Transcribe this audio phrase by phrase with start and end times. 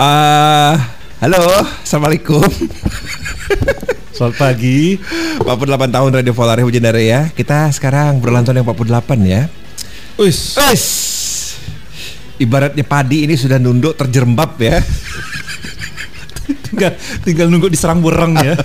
[0.00, 0.80] Uh,
[1.20, 1.44] halo,
[1.84, 2.40] assalamualaikum.
[4.16, 4.96] Selamat pagi.
[5.44, 7.28] 48 tahun Radio Volare Hujan ya.
[7.28, 8.96] Kita sekarang berlantun yang 48
[9.28, 9.52] ya.
[10.16, 10.56] Wis.
[10.56, 10.84] Wis.
[12.40, 14.80] Ibaratnya padi ini sudah nunduk terjerembab ya.
[16.64, 18.56] tinggal tinggal nunggu diserang burung ya.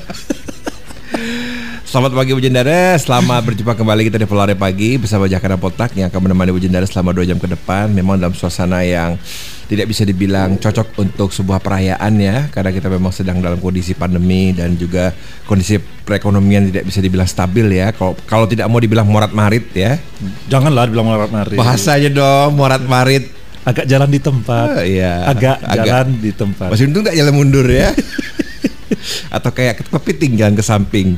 [1.84, 6.32] Selamat pagi Bujendara, selamat berjumpa kembali kita di Volare Pagi bersama Jakarta Potak yang akan
[6.32, 9.16] menemani Bujendara selama 2 jam ke depan Memang dalam suasana yang
[9.66, 14.54] tidak bisa dibilang cocok untuk sebuah perayaan ya Karena kita memang sedang dalam kondisi pandemi
[14.54, 15.10] dan juga
[15.50, 17.90] kondisi perekonomian tidak bisa dibilang stabil ya.
[17.92, 19.98] Kalau kalau tidak mau dibilang morat marit ya.
[20.46, 21.58] Janganlah dibilang morat marit.
[21.58, 23.26] Bahasanya dong morat marit.
[23.66, 24.78] Agak jalan di tempat.
[24.78, 25.26] Oh, iya.
[25.26, 25.86] Agak, agak.
[25.90, 26.70] jalan di tempat.
[26.70, 27.90] Masih untung tak jalan mundur ya.
[29.36, 31.18] Atau kayak kepiting jalan ke samping.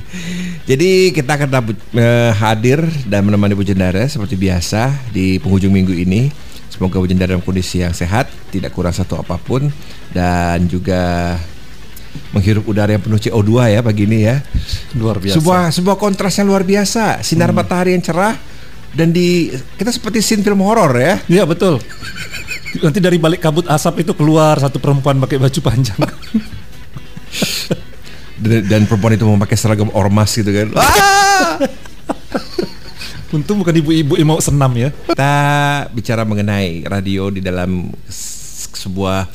[0.64, 6.32] Jadi kita akan uh, hadir dan menemani Bu Jendara seperti biasa di penghujung minggu ini.
[6.78, 9.66] Semoga Bu Jendara dalam kondisi yang sehat, tidak kurang satu apa pun
[10.14, 11.34] dan juga
[12.34, 14.46] menghirup udara yang penuh CO2 ya pagi ini ya.
[14.94, 15.42] Luar biasa.
[15.42, 17.58] Sebuah sebuah kontras yang luar biasa, sinar hmm.
[17.58, 18.38] matahari yang cerah
[18.94, 21.18] dan di kita seperti scene film horor ya.
[21.26, 21.82] Iya betul.
[22.78, 25.98] Nanti dari balik kabut asap itu keluar satu perempuan pakai baju panjang.
[28.38, 30.70] dan, dan perempuan itu memakai seragam ormas gitu kan.
[30.78, 31.62] Ah!
[33.38, 34.90] Untung bukan ibu-ibu yang mau senam ya.
[34.90, 35.34] Kita
[35.94, 37.94] bicara mengenai radio di dalam
[38.74, 39.30] sebuah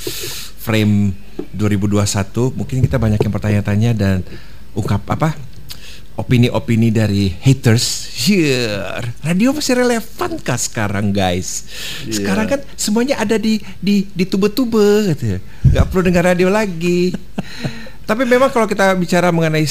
[0.58, 1.14] frame
[1.54, 2.58] 2021.
[2.58, 4.26] Mungkin kita banyak yang bertanya-tanya dan
[4.74, 5.38] ungkap apa
[6.18, 8.10] opini-opini dari haters.
[8.26, 11.70] Yeah, radio masih relevan kah sekarang guys?
[12.02, 12.22] Yeah.
[12.22, 15.38] Sekarang kan semuanya ada di di di tube-tube gitu.
[15.72, 17.14] Gak perlu dengar radio lagi.
[18.02, 19.64] Tapi memang kalau kita bicara mengenai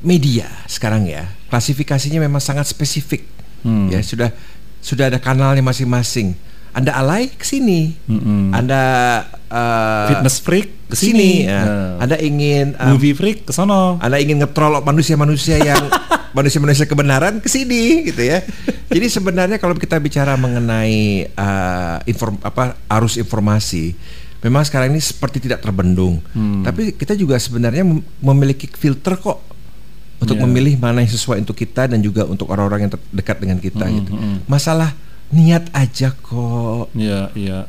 [0.00, 3.39] media sekarang ya, klasifikasinya memang sangat spesifik.
[3.62, 3.88] Hmm.
[3.92, 4.30] Ya sudah
[4.80, 6.36] sudah ada kanalnya masing-masing.
[6.70, 7.98] Anda alay ke sini.
[8.06, 8.54] Hmm.
[8.54, 8.82] Anda
[9.50, 11.50] uh, fitness freak ke sini.
[11.50, 11.62] Ya.
[11.66, 12.06] Uh.
[12.06, 13.98] Anda ingin um, movie freak ke sono.
[13.98, 15.82] Anda ingin ngetrol manusia-manusia yang
[16.36, 18.46] manusia-manusia kebenaran ke sini gitu ya.
[18.86, 23.94] Jadi sebenarnya kalau kita bicara mengenai uh, inform apa arus informasi
[24.40, 26.20] memang sekarang ini seperti tidak terbendung.
[26.32, 26.64] Hmm.
[26.64, 27.84] Tapi kita juga sebenarnya
[28.24, 29.49] memiliki filter kok
[30.20, 30.44] untuk yeah.
[30.44, 33.94] memilih mana yang sesuai untuk kita dan juga untuk orang-orang yang dekat dengan kita hmm,
[34.04, 34.12] gitu.
[34.12, 34.38] Hmm.
[34.44, 34.92] Masalah
[35.32, 36.92] niat aja kok.
[36.92, 37.50] Iya, yeah, iya.
[37.50, 37.64] Yeah.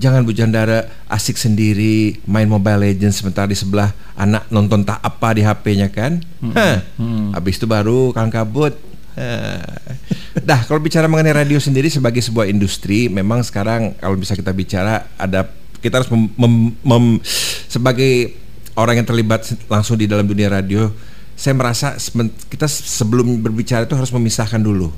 [0.00, 5.36] Jangan Bu Jandara asik sendiri main Mobile Legends sebentar di sebelah anak nonton tak apa
[5.36, 6.24] di HP-nya kan.
[6.40, 6.76] Hmm, Hah.
[6.96, 7.36] Hmm.
[7.36, 8.72] Habis itu baru kang kabut.
[10.48, 15.04] Dah kalau bicara mengenai radio sendiri sebagai sebuah industri, memang sekarang kalau bisa kita bicara
[15.20, 15.52] ada
[15.84, 17.06] kita harus mem, mem, mem,
[17.68, 18.40] sebagai
[18.76, 20.88] orang yang terlibat langsung di dalam dunia radio
[21.40, 21.96] saya merasa
[22.52, 24.92] kita sebelum berbicara itu harus memisahkan dulu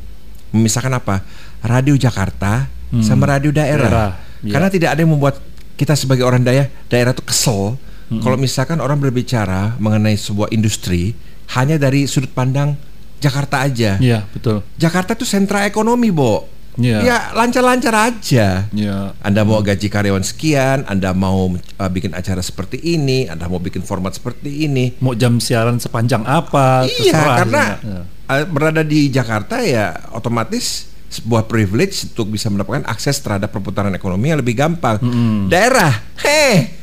[0.50, 1.22] memisahkan apa
[1.62, 3.06] radio Jakarta hmm.
[3.06, 4.10] sama radio daerah, daerah
[4.42, 4.58] ya.
[4.58, 5.38] karena tidak ada yang membuat
[5.78, 7.78] kita sebagai orang daerah daerah itu kesel
[8.10, 8.20] hmm.
[8.26, 11.14] kalau misalkan orang berbicara mengenai sebuah industri
[11.54, 12.74] hanya dari sudut pandang
[13.22, 14.02] Jakarta aja.
[14.02, 14.66] Iya, betul.
[14.74, 16.50] Jakarta itu sentra ekonomi, Bo.
[16.80, 17.04] Yeah.
[17.04, 18.66] Ya lancar-lancar aja.
[18.72, 19.12] Yeah.
[19.20, 23.84] Anda mau gaji karyawan sekian, Anda mau uh, bikin acara seperti ini, Anda mau bikin
[23.84, 24.96] format seperti ini.
[25.04, 26.88] Mau jam siaran sepanjang apa?
[26.88, 28.00] Iya, karena ya.
[28.08, 34.32] uh, berada di Jakarta ya otomatis sebuah privilege untuk bisa mendapatkan akses terhadap perputaran ekonomi
[34.32, 34.96] yang lebih gampang.
[35.04, 35.38] Mm -hmm.
[35.52, 35.92] Daerah,
[36.24, 36.81] heh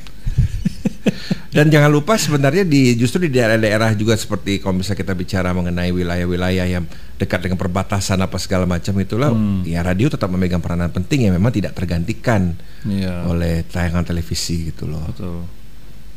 [1.49, 5.89] dan jangan lupa sebenarnya di justru di daerah-daerah juga seperti kalau misalnya kita bicara mengenai
[5.89, 6.85] wilayah-wilayah yang
[7.17, 9.65] dekat dengan perbatasan apa segala macam itulah hmm.
[9.65, 12.53] ya radio tetap memegang peranan penting yang memang tidak tergantikan
[12.85, 13.25] yeah.
[13.25, 15.03] oleh tayangan televisi gitu loh.
[15.09, 15.43] Betul.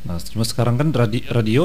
[0.03, 1.65] Nah, cuma sekarang kan radio, radio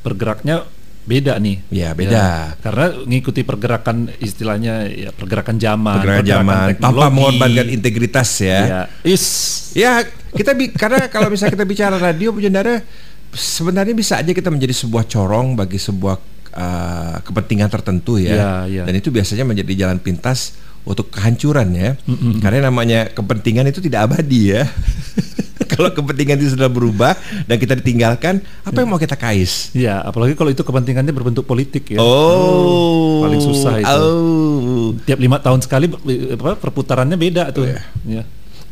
[0.00, 0.64] bergeraknya
[1.04, 1.60] beda nih.
[1.68, 2.12] Ya beda.
[2.16, 2.32] Ya,
[2.64, 6.00] karena ngikuti pergerakan istilahnya ya pergerakan zaman.
[6.00, 8.60] Pergerakan, zaman tanpa mengorbankan integritas ya.
[8.64, 8.82] Ya.
[9.04, 9.24] Is.
[9.76, 12.82] Ya kita bi karena kalau misalnya kita bicara radio penjara
[13.34, 16.16] sebenarnya bisa aja kita menjadi sebuah corong bagi sebuah
[16.54, 18.34] uh, kepentingan tertentu ya.
[18.34, 18.82] ya, ya.
[18.86, 20.54] Dan itu biasanya menjadi jalan pintas
[20.86, 21.90] untuk kehancuran ya.
[22.06, 22.32] Mm -mm.
[22.44, 24.64] Karena namanya kepentingan itu tidak abadi ya.
[25.74, 29.74] kalau kepentingan itu sudah berubah dan kita ditinggalkan, apa yang mau kita kais?
[29.74, 31.98] Ya, apalagi kalau itu kepentingannya berbentuk politik ya.
[31.98, 33.90] Oh, paling susah itu.
[33.90, 34.94] Oh.
[35.08, 37.66] Tiap lima tahun sekali apa, perputarannya beda tuh.
[37.66, 37.82] Oh, ya.
[38.06, 38.22] ya.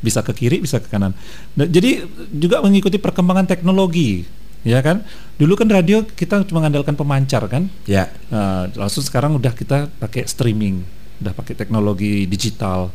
[0.02, 1.14] Bisa ke kiri, bisa ke kanan.
[1.54, 2.02] Nah, jadi
[2.34, 5.02] juga mengikuti perkembangan teknologi ya kan
[5.42, 10.22] dulu kan radio kita cuma mengandalkan pemancar kan ya nah, langsung sekarang udah kita pakai
[10.22, 10.86] streaming
[11.18, 12.94] udah pakai teknologi digital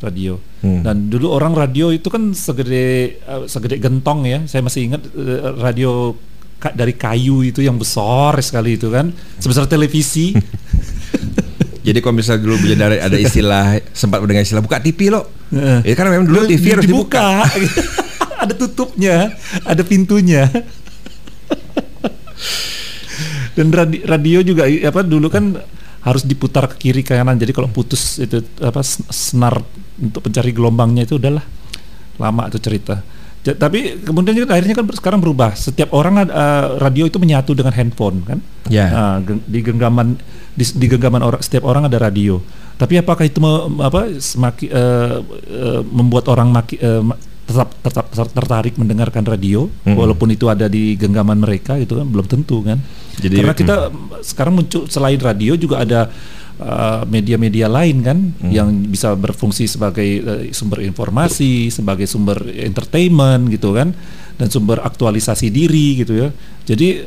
[0.00, 0.36] radio.
[0.60, 0.84] Hmm.
[0.84, 4.40] Dan dulu orang radio itu kan segede uh, segede gentong ya.
[4.48, 6.12] Saya masih ingat uh, radio
[6.56, 10.32] ka dari kayu itu yang besar sekali itu kan, sebesar televisi.
[11.86, 15.22] Jadi kalau misalnya dulu dari ada istilah sempat mendengar istilah buka TV lo,
[15.54, 17.46] uh, ya karena memang dulu TV harus dibuka.
[18.42, 19.30] ada tutupnya,
[19.62, 20.50] ada pintunya.
[23.56, 25.56] Dan radi, radio juga apa dulu kan
[26.02, 27.38] harus diputar ke kiri ke kanan.
[27.38, 29.62] Jadi kalau putus itu apa senar
[29.96, 31.46] untuk pencari gelombangnya itu udahlah
[32.18, 33.00] lama itu cerita.
[33.46, 35.54] J tapi kemudian juga akhirnya kan sekarang berubah.
[35.54, 38.38] Setiap orang uh, radio itu menyatu dengan handphone kan.
[38.66, 38.90] Ya.
[38.90, 38.90] Yeah.
[38.90, 40.18] Uh, di genggaman
[40.56, 42.40] di, di genggaman orang setiap orang ada radio.
[42.76, 47.04] Tapi apakah itu me, apa semakin uh, uh, membuat orang maki, uh,
[47.46, 49.94] tetap tetap tertarik mendengarkan radio hmm.
[49.94, 52.80] walaupun itu ada di genggaman mereka itu kan belum tentu kan.
[53.20, 54.24] Jadi karena kita hmm.
[54.24, 56.00] sekarang muncul selain radio juga ada
[57.04, 58.48] media-media uh, lain kan hmm.
[58.48, 63.92] yang bisa berfungsi sebagai uh, sumber informasi, sebagai sumber entertainment gitu kan
[64.36, 66.28] dan sumber aktualisasi diri gitu ya.
[66.64, 67.04] Jadi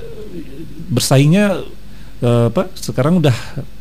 [0.90, 1.62] bersaingnya
[2.24, 3.36] uh, apa sekarang udah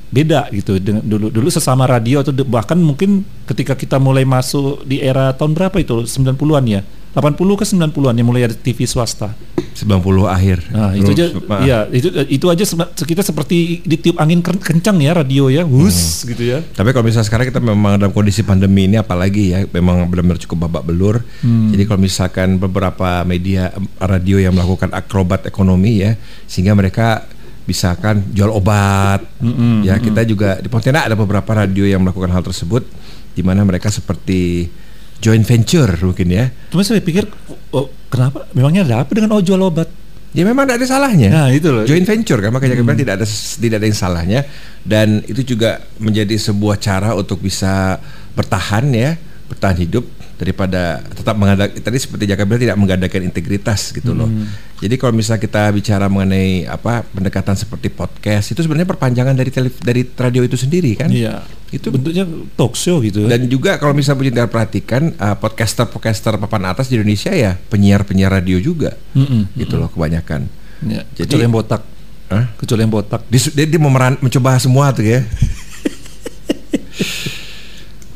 [0.08, 5.04] beda gitu dengan dulu dulu sesama radio atau bahkan mungkin ketika kita mulai masuk di
[5.04, 6.08] era tahun berapa itu?
[6.08, 6.80] 90-an ya?
[7.16, 9.32] 80 ke 90-an yang mulai ada TV swasta?
[9.78, 10.58] 90 akhir.
[10.74, 11.26] Nah itu aja
[11.62, 12.64] ya itu itu aja
[12.98, 16.28] kita seperti ditiup angin kencang ya radio ya hus hmm.
[16.34, 16.58] gitu ya.
[16.74, 20.66] Tapi kalau misalnya sekarang kita memang dalam kondisi pandemi ini apalagi ya memang benar-benar cukup
[20.66, 21.16] babak belur.
[21.42, 21.70] Hmm.
[21.70, 23.70] jadi kalau misalkan beberapa media
[24.02, 26.18] radio yang melakukan akrobat ekonomi ya
[26.50, 27.26] sehingga mereka
[27.68, 29.20] bisa kan jual obat.
[29.44, 32.88] Mm -hmm, ya kita juga di Pontianak ada beberapa radio yang melakukan hal tersebut
[33.36, 34.72] di mana mereka seperti
[35.20, 36.48] joint venture mungkin ya.
[36.72, 37.28] Cuma saya pikir
[37.76, 39.92] oh, kenapa memangnya ada apa dengan oh jual obat?
[40.32, 41.28] Ya memang tidak ada salahnya.
[41.32, 41.84] Nah, itu loh.
[41.88, 43.00] Joint venture kan makanya hmm.
[43.00, 43.26] tidak ada
[43.60, 44.40] tidak ada yang salahnya
[44.84, 48.00] dan itu juga menjadi sebuah cara untuk bisa
[48.32, 49.16] bertahan ya,
[49.52, 50.04] bertahan hidup
[50.38, 54.30] daripada tetap mengadak tadi seperti Jaka bilang tidak mengadakan integritas gitu loh.
[54.30, 54.46] Hmm.
[54.78, 59.74] Jadi kalau misalnya kita bicara mengenai apa pendekatan seperti podcast itu sebenarnya perpanjangan dari tele,
[59.82, 61.10] dari radio itu sendiri kan?
[61.10, 61.42] Iya.
[61.74, 62.24] Itu bentuknya
[62.54, 63.26] talk show gitu.
[63.26, 68.62] Dan juga kalau misalnya punya perhatikan uh, podcaster-podcaster papan atas di Indonesia ya penyiar-penyiar radio
[68.62, 68.94] juga.
[69.18, 70.46] Mm -mm, gitu mm loh kebanyakan.
[70.86, 71.82] Ya, Jadi kecuali yang botak.
[72.30, 72.46] Huh?
[72.62, 73.20] Kecuali yang botak.
[73.26, 75.26] Dia, dia, dia mencoba semua tuh ya.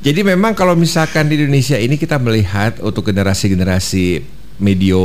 [0.02, 4.26] Jadi memang kalau misalkan di Indonesia ini kita melihat untuk generasi-generasi
[4.58, 4.98] medio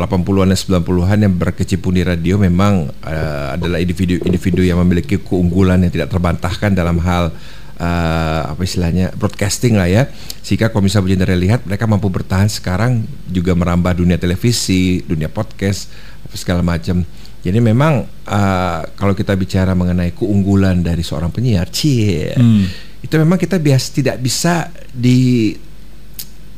[0.00, 5.92] 80-an dan 90-an yang berkecimpung di radio memang uh, adalah individu-individu yang memiliki keunggulan yang
[5.92, 7.28] tidak terbantahkan dalam hal
[7.76, 10.08] uh, apa istilahnya broadcasting lah ya.
[10.40, 15.92] Sehingga kalau misalnya Bujendra lihat mereka mampu bertahan sekarang juga merambah dunia televisi, dunia podcast,
[16.24, 17.04] apa segala macam.
[17.44, 22.32] Jadi memang uh, kalau kita bicara mengenai keunggulan dari seorang penyiar, cie.
[22.32, 25.54] Hmm itu memang kita bias tidak bisa di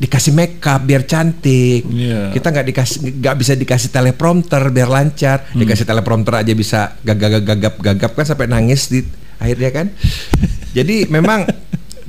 [0.01, 1.85] dikasih makeup biar cantik.
[1.93, 2.33] Yeah.
[2.33, 5.53] Kita nggak dikasih nggak bisa dikasih teleprompter biar lancar.
[5.53, 5.61] Hmm.
[5.61, 9.05] Dikasih teleprompter aja bisa gagap gagap gagap kan sampai nangis di
[9.37, 9.87] akhirnya kan.
[10.77, 11.45] Jadi memang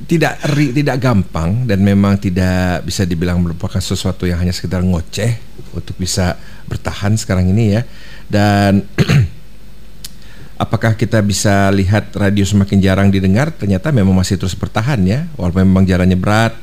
[0.08, 5.52] tidak ri, tidak gampang dan memang tidak bisa dibilang merupakan sesuatu yang hanya sekedar ngoceh
[5.76, 7.82] untuk bisa bertahan sekarang ini ya.
[8.24, 8.88] Dan
[10.62, 13.50] apakah kita bisa lihat radio semakin jarang didengar?
[13.50, 15.26] Ternyata memang masih terus bertahan ya.
[15.34, 16.54] Walaupun memang jalannya berat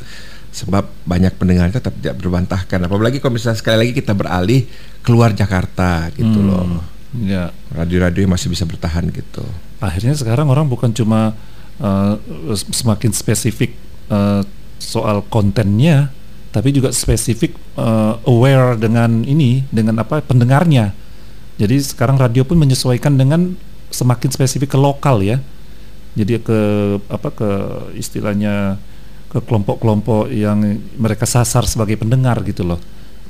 [0.49, 4.65] sebab banyak pendengar tetap tidak berbantahkan apalagi kalau misalnya sekali lagi kita beralih
[5.05, 6.81] keluar Jakarta gitu hmm, loh.
[7.21, 7.53] Ya.
[7.73, 9.45] Radio-radio masih bisa bertahan gitu.
[9.77, 11.37] Akhirnya sekarang orang bukan cuma
[11.77, 12.17] uh,
[12.73, 13.77] semakin spesifik
[14.09, 14.41] uh,
[14.81, 16.09] soal kontennya
[16.49, 20.97] tapi juga spesifik uh, aware dengan ini dengan apa pendengarnya.
[21.61, 23.53] Jadi sekarang radio pun menyesuaikan dengan
[23.89, 25.37] semakin spesifik ke lokal ya.
[26.17, 26.59] Jadi ke
[27.09, 27.49] apa ke
[27.97, 28.81] istilahnya
[29.29, 32.81] ke kelompok-kelompok yang mereka sasar sebagai pendengar gitu loh.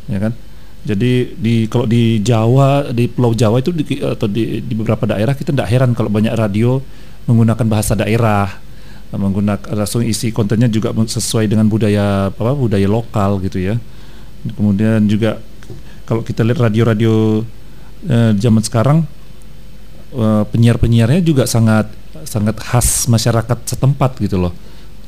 [0.08, 0.34] Ya kan?
[0.80, 5.36] Jadi di kalau di Jawa di Pulau Jawa itu di, atau di, di beberapa daerah
[5.36, 6.80] kita tidak heran kalau banyak radio
[7.28, 8.48] menggunakan bahasa daerah,
[9.12, 13.76] menggunakan langsung isi kontennya juga sesuai dengan budaya apa budaya lokal gitu ya.
[14.56, 15.44] Kemudian juga
[16.08, 17.44] kalau kita lihat radio-radio
[18.08, 19.04] eh, zaman sekarang
[20.14, 21.90] uh, penyiar-penyiarnya juga sangat
[22.26, 24.54] sangat khas masyarakat setempat gitu loh.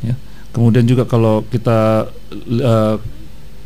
[0.02, 0.16] Ya.
[0.52, 2.10] Kemudian juga kalau kita
[2.62, 2.96] uh,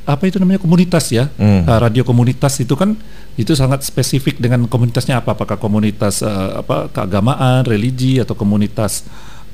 [0.05, 1.65] apa itu namanya komunitas ya, hmm.
[1.65, 2.93] uh, radio komunitas itu kan
[3.35, 5.33] itu sangat spesifik dengan komunitasnya apa?
[5.33, 9.03] Apakah komunitas uh, apa keagamaan, religi atau komunitas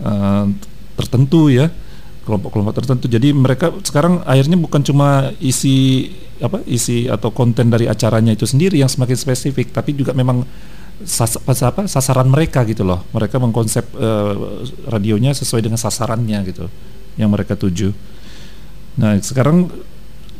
[0.03, 0.45] uh,
[1.00, 1.71] tertentu ya?
[2.21, 3.05] kelompok-kelompok tertentu.
[3.09, 6.09] Jadi mereka sekarang akhirnya bukan cuma isi
[6.41, 10.45] apa isi atau konten dari acaranya itu sendiri yang semakin spesifik, tapi juga memang
[11.05, 13.05] sas, apa, sasaran mereka gitu loh.
[13.13, 16.65] Mereka mengkonsep uh, radionya sesuai dengan sasarannya gitu
[17.20, 17.91] yang mereka tuju.
[19.00, 19.72] Nah, sekarang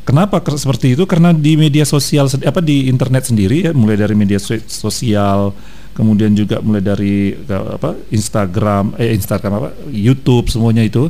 [0.04, 1.04] kenapa seperti itu?
[1.08, 5.56] Karena di media sosial apa di internet sendiri ya, mulai dari media sosial,
[5.96, 11.08] kemudian juga mulai dari apa Instagram, eh Instagram apa, YouTube semuanya itu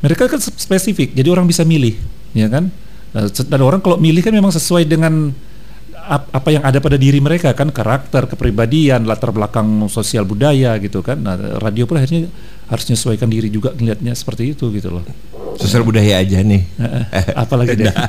[0.00, 1.12] mereka kan spesifik.
[1.12, 1.94] Jadi orang bisa milih,
[2.32, 2.72] ya kan?
[3.10, 5.34] Nah, dan orang kalau milih kan memang sesuai dengan
[6.08, 11.20] apa yang ada pada diri mereka kan karakter, kepribadian, latar belakang sosial budaya gitu kan.
[11.20, 12.26] Nah, radio pun akhirnya
[12.70, 15.04] harus menyesuaikan diri juga ngelihatnya seperti itu gitu loh.
[15.58, 16.62] Sosial budaya aja nih.
[17.42, 17.94] Apalagi deh.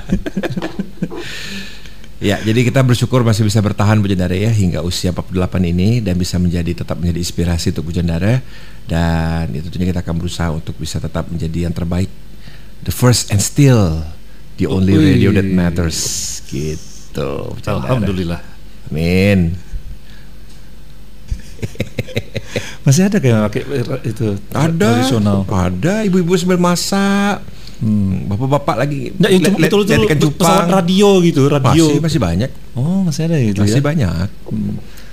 [2.22, 5.42] Ya, jadi kita bersyukur masih bisa bertahan Bu Jendara ya hingga usia 48
[5.74, 8.38] ini dan bisa menjadi tetap menjadi inspirasi untuk Bu Jendara
[8.86, 12.14] dan itu tentunya kita akan berusaha untuk bisa tetap menjadi yang terbaik.
[12.86, 14.06] The first and still
[14.62, 15.98] the only radio that matters
[16.46, 16.91] gitu.
[17.14, 17.86] Bu Jendara.
[17.86, 18.42] Alhamdulillah.
[18.88, 19.40] Amin.
[22.82, 23.62] Masih ada kayak pakai
[24.04, 24.90] itu Ada.
[24.98, 25.46] tradisional.
[25.46, 27.46] Ada ibu-ibu sambil masak.
[27.82, 30.38] Hmm, bapak-bapak lagi Nah, yang cuma betul lihat betul ikan cupang.
[30.46, 31.86] pesawat radio gitu, radio.
[31.88, 32.50] Masih masih banyak.
[32.74, 33.86] Oh, masih ada gitu Masih ya.
[33.86, 34.28] banyak.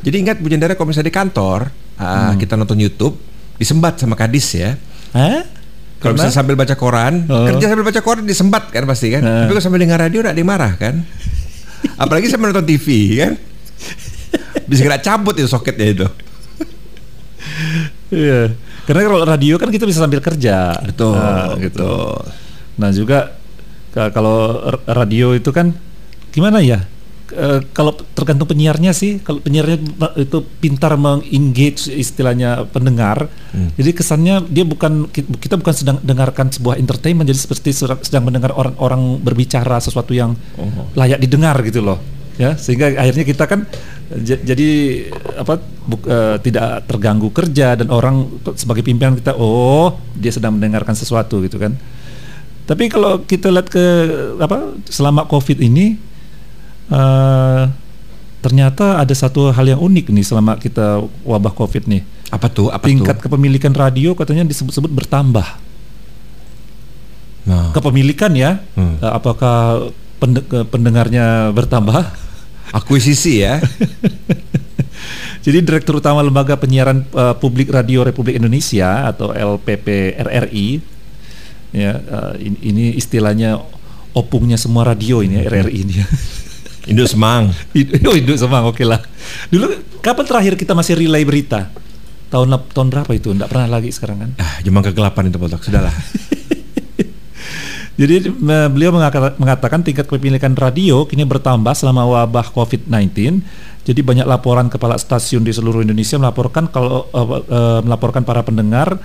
[0.04, 2.36] Jadi ingat Bu Jendara kalau misalnya di kantor ah, Hmm.
[2.36, 3.16] kita nonton YouTube
[3.56, 4.76] disembat sama kadis ya.
[5.12, 5.48] Hah?
[5.98, 7.48] Kalau misalnya sambil baca koran, Oh.
[7.48, 9.20] kerja sambil baca koran disembat kan pasti kan.
[9.20, 9.44] Nah.
[9.44, 10.94] Tapi kalau sambil dengar radio tidak ada yang marah kan.
[11.96, 13.32] Apalagi sambil nonton TV kan.
[14.64, 16.06] Bisa kena cabut itu soketnya itu.
[18.08, 18.52] Iya.
[18.84, 20.72] Karena kalau radio kan kita bisa sambil kerja.
[20.80, 21.84] Betul, Nah, gitu.
[21.84, 22.12] betul.
[22.78, 23.18] Nah, juga
[23.90, 25.76] ka- kalau radio itu kan
[26.30, 26.84] gimana ya?
[27.28, 29.76] E, kalau tergantung penyiarnya sih, kalau penyiarnya
[30.16, 33.68] itu pintar mengengage istilahnya pendengar, Hmm.
[33.76, 38.56] jadi kesannya dia bukan ki- kita bukan sedang dengarkan sebuah entertainment, jadi seperti sedang mendengar
[38.56, 40.88] orang-orang berbicara sesuatu yang Oh.
[40.96, 42.00] layak didengar gitu loh,
[42.40, 43.68] ya sehingga akhirnya kita kan
[44.08, 44.70] jadi
[45.36, 50.96] apa buk- eh, tidak terganggu kerja dan orang sebagai pimpinan kita oh dia sedang mendengarkan
[50.96, 51.76] sesuatu gitu kan.
[52.64, 53.84] Tapi kalau kita lihat ke
[54.40, 56.07] apa selama COVID ini
[56.88, 57.62] eh,
[58.38, 62.02] ternyata ada satu hal yang unik nih selama kita wabah COVID nih.
[62.28, 62.68] Apa tuh?
[62.68, 63.24] Apa Tingkat tuh?
[63.24, 65.46] kepemilikan radio katanya disebut-sebut bertambah.
[67.44, 68.96] Nah, Kepemilikan ya, Hmm.
[68.98, 72.28] eh, apakah pende- pendengarnya bertambah?
[72.68, 73.64] akuisisi ya.
[75.44, 80.68] Jadi Direktur Utama Lembaga Penyiaran eh, Publik Radio Republik Indonesia atau LPP RRI
[81.72, 83.56] ya eh, ini, ini istilahnya
[84.12, 85.94] opungnya semua radio ini ya, RRI ini.
[86.88, 87.52] Induk Semang.
[88.08, 89.04] oh hidup semang oke lah.
[89.52, 91.68] Dulu kapan terakhir kita masih relay berita?
[92.32, 93.32] Tahun tahun berapa itu?
[93.32, 94.30] Enggak pernah lagi sekarang kan?
[94.40, 95.60] Ah, jemang kegelapan itu botak.
[95.60, 95.92] Sudahlah.
[97.98, 98.30] Jadi
[98.70, 98.94] beliau
[99.36, 103.42] mengatakan tingkat kepemilikan radio kini bertambah selama wabah COVID-19.
[103.82, 109.02] Jadi banyak laporan kepala stasiun di seluruh Indonesia melaporkan kalau eh, eh, melaporkan para pendengar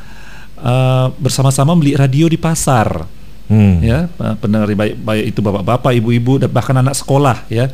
[0.62, 3.23] eh, bersama-sama beli radio di pasar.
[3.52, 3.84] Hmm.
[3.84, 4.08] Ya,
[4.40, 7.68] pendengar baik, baik itu bapak-bapak, ibu-ibu dan bahkan anak sekolah ya.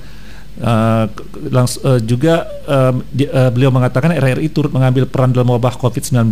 [0.59, 5.79] Ke- langs- eh, juga eh, di- eh, beliau mengatakan RRI turut mengambil peran dalam wabah
[5.79, 6.27] COVID-19.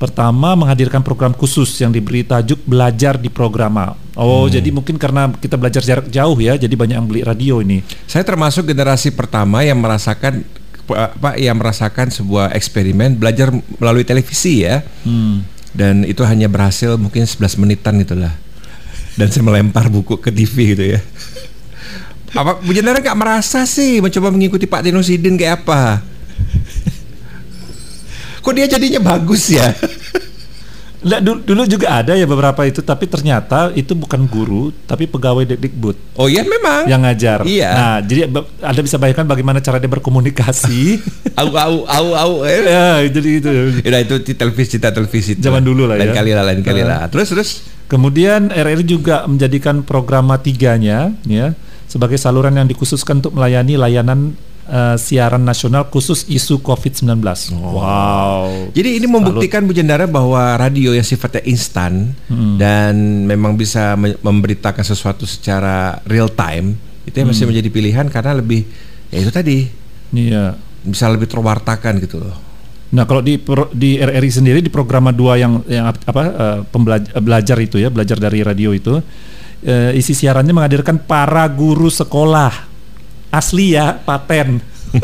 [0.00, 3.94] Pertama menghadirkan program khusus yang diberi tajuk belajar di programa.
[4.18, 7.86] Oh, jadi mungkin karena kita belajar jarak jauh ya, jadi banyak yang beli radio ini.
[8.10, 10.42] Saya termasuk generasi pertama yang merasakan
[10.90, 14.82] apa yang merasakan sebuah eksperimen belajar melalui televisi ya.
[15.06, 15.46] Hmm.
[15.70, 18.34] Dan itu hanya berhasil mungkin 11 menitan itulah.
[19.12, 21.00] Dan saya melempar buku ke TV gitu ya.
[22.32, 26.00] Apa Bu Jendara nggak merasa sih mencoba mengikuti Pak Tino Sidin kayak apa?
[28.40, 29.70] Kok dia jadinya bagus ya?
[31.02, 35.42] Nggak, dulu, dulu juga ada ya beberapa itu, tapi ternyata itu bukan guru, tapi pegawai
[35.50, 35.98] Dikbud.
[36.14, 36.86] Oh iya memang.
[36.86, 37.42] yang ngajar.
[37.42, 37.70] Iya.
[37.74, 38.30] Nah, jadi
[38.62, 41.02] Anda bisa bayangkan bagaimana cara dia berkomunikasi.
[41.42, 42.32] Au au au au.
[42.46, 42.70] Eh.
[42.70, 43.50] ya, jadi itu.
[43.82, 45.34] Udah itu di televisi cerita televisi.
[45.34, 46.22] Zaman dulu lah lain ya.
[46.22, 46.86] kali lah, lain kali Nah.
[46.86, 47.02] lah.
[47.10, 47.50] Terus terus.
[47.92, 51.52] Kemudian RRI juga menjadikan program tiganya ya
[51.84, 54.32] sebagai saluran yang dikhususkan untuk melayani layanan
[54.64, 57.20] eh, siaran nasional khusus isu COVID-19.
[57.52, 58.72] Wow.
[58.72, 62.56] Jadi ini membuktikan Bu Jendara bahwa radio yang sifatnya instan Hmm.
[62.56, 62.94] dan
[63.26, 67.36] memang bisa me- memberitakan sesuatu secara real time itu yang Hmm.
[67.36, 68.64] masih menjadi pilihan karena lebih
[69.10, 69.68] ya itu tadi
[70.14, 70.56] Iya.
[70.80, 72.36] bisa lebih terwartakan gitu loh.
[72.92, 73.40] Nah, kalau di
[73.72, 77.88] di RRI sendiri di program dua yang yang ap- apa eh, pembelajar belajar itu ya,
[77.88, 79.00] belajar dari radio itu
[79.64, 82.52] eh, isi siarannya menghadirkan para guru sekolah
[83.32, 84.60] asli ya, paten.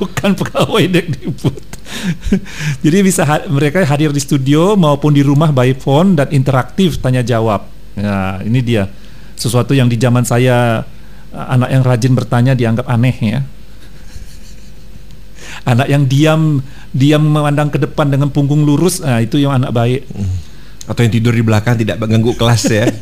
[0.00, 1.64] Bukan pegawai Dikbud.
[2.84, 7.20] Jadi bisa ha- mereka hadir di studio maupun di rumah by phone dan interaktif tanya
[7.20, 7.68] jawab.
[8.00, 8.88] Nah, ini dia
[9.36, 10.80] sesuatu yang di zaman saya
[11.28, 13.40] eh, anak yang rajin bertanya dianggap aneh ya.
[15.66, 16.62] Anak yang diam
[16.92, 20.02] diam memandang ke depan dengan punggung lurus, nah itu yang anak baik.
[20.88, 22.86] Atau yang tidur di belakang tidak mengganggu kelas ya.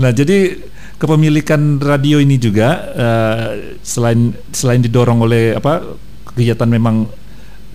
[0.00, 0.56] Nah, jadi
[0.96, 5.84] kepemilikan radio ini juga eh, selain selain didorong oleh apa
[6.32, 7.04] kegiatan memang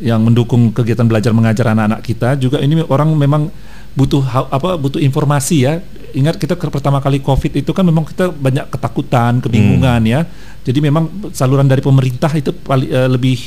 [0.02, 3.54] yang mendukung kegiatan belajar mengajar anak-anak kita, juga ini orang memang
[3.96, 5.80] butuh apa butuh informasi ya
[6.16, 10.14] ingat kita ke- pertama kali COVID itu kan memang kita banyak ketakutan, kebingungan Hmm.
[10.16, 10.20] ya.
[10.64, 13.38] Jadi memang saluran dari pemerintah itu paling eh, lebih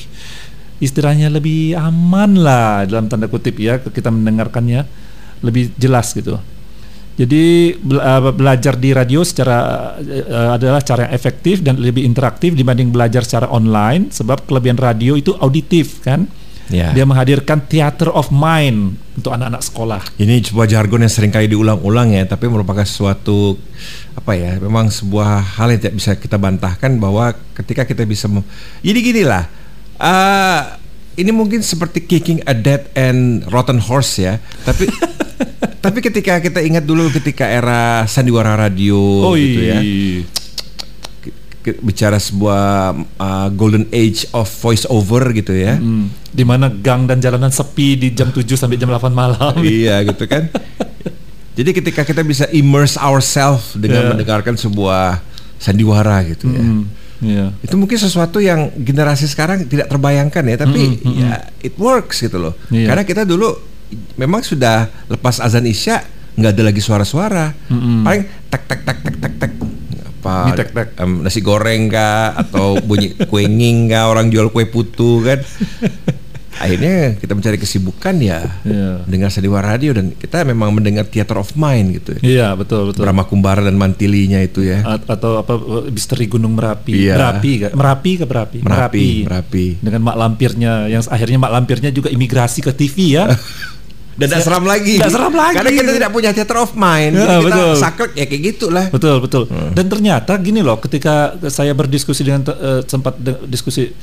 [0.79, 4.87] istilahnya lebih aman lah dalam tanda kutip ya kita mendengarkannya
[5.43, 6.39] lebih jelas gitu.
[7.19, 9.59] Jadi eh, belajar di radio secara
[9.99, 15.19] eh, adalah cara yang efektif dan lebih interaktif dibanding belajar secara online sebab kelebihan radio
[15.19, 16.31] itu auditif kan.
[16.69, 16.93] Ya.
[16.93, 20.03] Dia menghadirkan theater of mind untuk anak-anak sekolah.
[20.21, 23.57] Ini sebuah jargon yang sering kali diulang-ulang ya, tapi merupakan suatu
[24.13, 28.29] apa ya, memang sebuah hal yang tidak bisa kita bantahkan bahwa ketika kita bisa,
[28.85, 29.49] jadi gini lah,
[29.97, 30.77] ah,
[31.17, 34.37] ini mungkin seperti kicking a dead and rotten horse ya,
[34.69, 34.93] tapi
[35.85, 39.81] tapi ketika kita ingat dulu ketika era sandiwara radio gitu ya,
[41.75, 45.77] bicara sebuah ah, golden age of voice over gitu ya.
[45.77, 49.55] Hmm, di mana gang dan jalanan sepi di jam 7 sampai jam 8 malam.
[49.67, 50.49] iya gitu kan.
[51.55, 54.11] Jadi ketika kita bisa immerse ourselves dengan Yeah.
[54.15, 55.19] mendengarkan sebuah
[55.59, 56.63] sandiwara gitu ya.
[56.63, 56.83] Hmm,
[57.19, 57.47] iya.
[57.59, 62.23] Itu mungkin sesuatu yang generasi sekarang tidak terbayangkan ya, tapi Mm, mm, ya it works
[62.23, 62.55] gitu loh.
[62.71, 62.95] Iya.
[62.95, 63.59] Karena kita dulu
[64.15, 65.99] memang sudah lepas azan Isya
[66.39, 67.51] nggak ada lagi suara-suara.
[67.67, 68.07] Mm-mm.
[68.07, 69.51] Paling tak tak tak tak tak tak
[70.19, 70.89] apa tek-tek.
[70.97, 75.39] em, nasi goreng kah atau bunyi kue nging kah orang jual kue putu kan.
[76.59, 79.07] Akhirnya kita mencari kesibukan ya Iya.
[79.07, 82.19] dengar sandiwara radio dan kita memang mendengar theater of mind gitu.
[82.19, 82.21] ya.
[82.21, 83.07] Iya, betul betul.
[83.07, 84.83] Brahma Kumbara dan Mantilinya itu ya.
[84.83, 85.55] A- atau apa
[85.87, 86.99] misteri Gunung Merapi.
[86.99, 87.15] Iya.
[87.15, 87.71] Merapi kan?
[87.73, 88.59] Merapi ke Merapi?
[88.59, 89.67] Merapi, Merapi.
[89.79, 93.31] Dengan mak lampirnya yang akhirnya mak lampirnya juga imigrasi ke TV ya.
[94.19, 94.99] Dan tidak seram lagi.
[94.99, 95.63] Tidak seram lagi.
[95.63, 97.15] Karena kita tidak punya theater of mind.
[97.15, 97.71] Ya, Jadi kita betul.
[97.79, 98.85] saklek ya kayak gitulah.
[98.91, 99.43] betul betul.
[99.47, 99.71] Hmm.
[99.79, 103.95] Dan ternyata gini loh, ketika saya berdiskusi dengan eh, sempat de- diskusi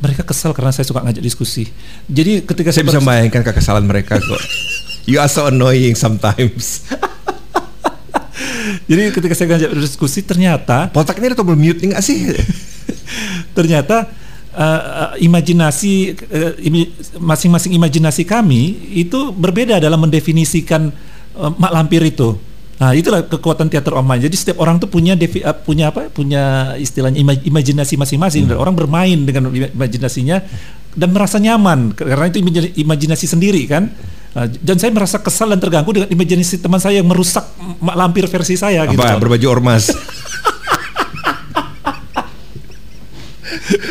[0.00, 1.66] mereka kesal karena saya suka ngajak diskusi.
[2.06, 4.42] Jadi ketika Saya saya, bisa membayangkan kekesalan mereka kok.
[5.10, 6.86] You are so annoying sometimes.
[8.90, 12.30] jadi ketika saya ngajak diskusi ternyata Potak ini ada tombol mute nggak sih?
[13.56, 14.06] ternyata
[14.54, 15.94] uh, imajinasi
[16.26, 20.90] uh, imi- masing-masing imajinasi kami itu berbeda dalam mendefinisikan
[21.38, 22.34] uh, mak lampir itu.
[22.80, 24.24] Nah, itulah kekuatan teater of mind.
[24.24, 26.08] Jadi setiap orang tuh punya defi, uh, punya apa?
[26.08, 30.40] Punya istilahnya ima- imajinasi masing-masing dan orang bermain dengan ima- imajinasinya
[30.90, 33.92] dan merasa nyaman karena itu imaj- imajinasi sendiri kan.
[34.30, 37.44] Uh, dan saya merasa kesal dan terganggu dengan imajinasi teman saya yang merusak
[37.82, 39.02] mak lampir versi saya gitu.
[39.02, 39.18] Apa?
[39.18, 39.28] loh.
[39.28, 39.90] Berbaju ormas.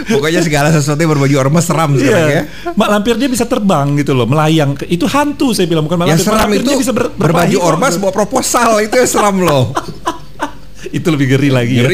[0.10, 2.44] Pokoknya segala sesuatu yang berbaju ormas seram sekarang ya.
[2.74, 4.76] Mak lampir dia bisa terbang gitu loh, melayang.
[4.86, 6.32] Itu hantu saya bilang bukan mak Yang lampir.
[6.32, 9.72] Seram itu dia bisa ber- berbaju ormas bawa proposal itu yang seram loh.
[10.80, 11.86] Itu lebih ngeri lagi ya.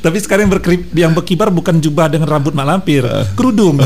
[0.00, 3.28] Tapi sekarang yang, berkerip, yang berkibar bukan jubah dengan rambut mak lampir, Eh.
[3.36, 3.76] kerudung.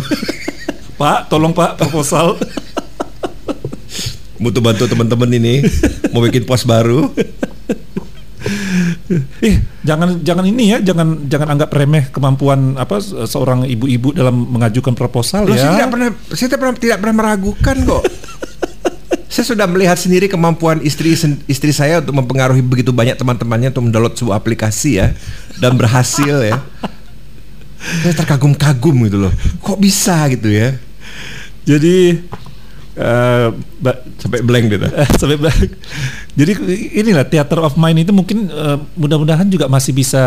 [1.02, 2.38] Pak, tolong Pak proposal.
[4.38, 5.66] Butuh bantu teman-teman ini
[6.14, 7.10] mau bikin pos baru.
[9.44, 14.32] Eh, jangan jangan ini ya, jangan jangan anggap remeh kemampuan apa se- seorang ibu-ibu dalam
[14.48, 15.60] mengajukan proposal Loh, ya.
[15.60, 18.02] saya tidak pernah saya tidak pernah tidak pernah meragukan kok.
[19.34, 21.12] saya sudah melihat sendiri kemampuan istri
[21.50, 25.12] istri saya untuk mempengaruhi begitu banyak teman-temannya untuk mendownload sebuah aplikasi ya
[25.60, 26.56] dan berhasil ya.
[28.00, 29.32] Saya terkagum-kagum gitu loh.
[29.60, 30.72] Kok bisa gitu ya?
[31.68, 32.24] Jadi
[32.94, 33.48] eh,
[34.18, 34.86] Sampai blank gitu.
[35.20, 35.70] Sampai blank.
[36.34, 36.52] Jadi
[36.98, 40.22] inilah theater of mind itu mungkin eh, mudah-mudahan juga masih bisa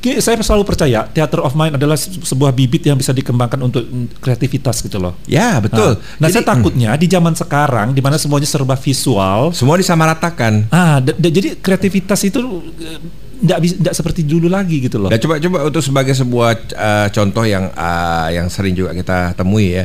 [0.00, 3.82] gini, saya selalu percaya theater of mind adalah se- sebuah bibit yang bisa dikembangkan untuk
[4.22, 5.18] kreativitas gitu loh.
[5.26, 5.98] Ya, betul.
[6.22, 10.68] Nah, Jadi, saya takutnya di zaman sekarang di mana semuanya serba visual, semua disamaratakan.
[10.70, 12.38] ah jadi kreativitas itu
[13.42, 15.12] tidak bisa tidak seperti dulu lagi gitu loh.
[15.12, 19.76] Nah, coba coba untuk sebagai sebuah uh, contoh yang uh, yang sering juga kita temui
[19.76, 19.84] ya,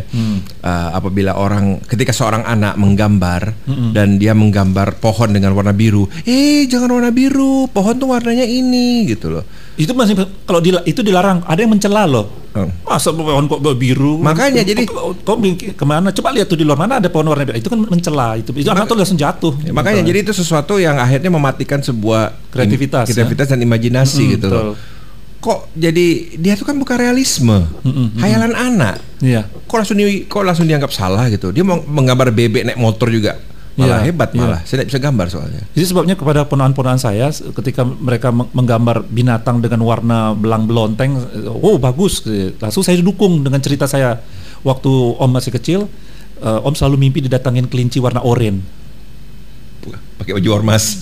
[0.61, 3.53] Uh, apabila orang ketika seorang anak menggambar
[3.97, 9.09] dan dia menggambar pohon dengan warna biru, eh jangan warna biru, pohon tuh warnanya ini
[9.09, 9.43] gitu loh.
[9.81, 10.13] Itu masih
[10.45, 12.29] kalau itu dilarang, ada yang mencela loh.
[12.51, 12.67] Hmm.
[12.83, 14.19] Masa pohon kok biru?
[14.19, 14.83] Makanya, jadi-
[15.23, 16.11] kau mingki- ke mana?
[16.11, 17.57] Coba lihat tuh di luar mana ada pohon warna biru.
[17.57, 18.51] Itu kan mencela itu.
[18.53, 19.55] Itu anak tuh langsung jatuh.
[19.63, 24.47] Ya, makanya jadi itu sesuatu yang akhirnya mematikan sebuah Kreativitas, kreativitas dan imajinasi Mm, gitu
[24.47, 24.61] betul.
[24.61, 24.75] loh.
[25.41, 27.65] Kok jadi dia tuh kan bukan realisme,
[28.21, 29.01] hayalan anak.
[29.23, 29.49] Iya.
[29.65, 31.49] Kok langsung di, kok langsung dianggap salah gitu.
[31.49, 33.39] Dia mau menggambar bebek naik motor juga.
[33.71, 34.39] Malah Iya, hebat iya.
[34.43, 34.59] malah.
[34.61, 35.61] Saya tidak bisa gambar soalnya.
[35.71, 41.47] Jadi sebabnya kepada ponakan-ponakan saya ketika mereka meng- menggambar binatang dengan warna belang belonteng, eh,
[41.47, 42.19] oh bagus.
[42.59, 44.19] Langsung saya dukung dengan cerita saya
[44.61, 45.79] waktu Om masih kecil,
[46.37, 48.59] eh, Om selalu mimpi didatangin kelinci warna oranye.
[50.19, 50.83] Pakai baju ormas.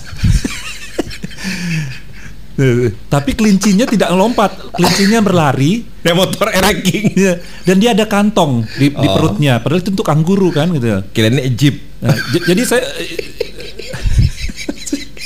[3.08, 5.80] Tapi kelincinya tidak melompat, kelincinya berlari.
[6.04, 7.16] Naik motor ranking.
[7.16, 7.40] Iya.
[7.64, 9.16] Dan dia ada kantong di, di Oh.
[9.16, 11.00] perutnya, padahal itu untuk kanguru kan gitu.
[11.10, 11.89] Kirain jeep.
[12.00, 12.16] Nah,
[12.48, 12.84] jadi saya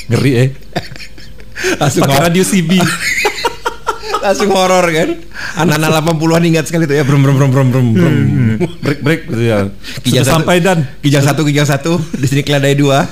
[0.05, 0.49] Ngeri eh.
[1.79, 2.71] Langsung Pakai horor, radio CB.
[4.25, 5.09] langsung horor kan.
[5.65, 7.89] Anak-anak 80-an ingat sekali tuh ya brum brum brum brum brum.
[7.95, 8.15] brum.
[8.81, 9.59] break break gitu ya.
[10.03, 13.05] Kijang satu- sampai dan Kijang satu, kijang satu, di sini keledai dua.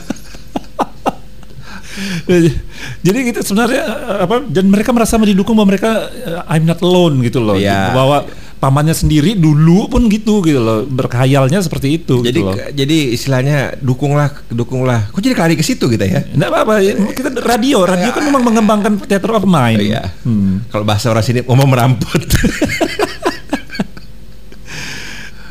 [3.06, 7.22] jadi gitu sebenarnya eh, apa dan mereka merasa didukung bahwa mereka eh, I'm not alone
[7.26, 7.58] gitu loh.
[7.58, 7.94] Iya.
[7.94, 8.28] Bahwa
[8.64, 10.88] pamannya sendiri dulu pun gitu gitu loh.
[10.88, 12.56] Berkhayalnya seperti itu Jadi gitu loh.
[12.72, 15.12] jadi istilahnya dukunglah, dukunglah.
[15.12, 16.24] Kok jadi lari ke situ kita ya?
[16.32, 19.84] Enggak apa-apa, ya, kita radio, radio kan memang mengembangkan theater of mind.
[19.84, 20.16] Iya.
[20.24, 20.64] Hmm.
[20.72, 22.24] Kalau bahasa orang sini ngomong meramput.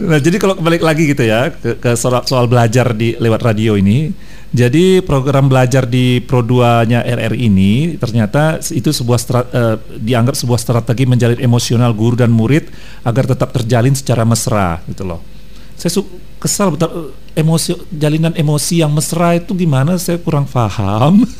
[0.02, 3.78] Nah, jadi kalau kembali lagi gitu ya ke, ke soal, soal belajar di lewat radio
[3.78, 4.10] ini.
[4.52, 10.60] Jadi program belajar di Pro 2-nya RRI ini ternyata itu sebuah stra- eh, dianggap sebuah
[10.60, 12.68] strategi menjalin emosional guru dan murid
[13.00, 15.24] agar tetap terjalin secara mesra gitu loh.
[15.72, 21.24] Saya su- kesal betul eh, emosi jalinan emosi yang mesra itu gimana saya kurang paham.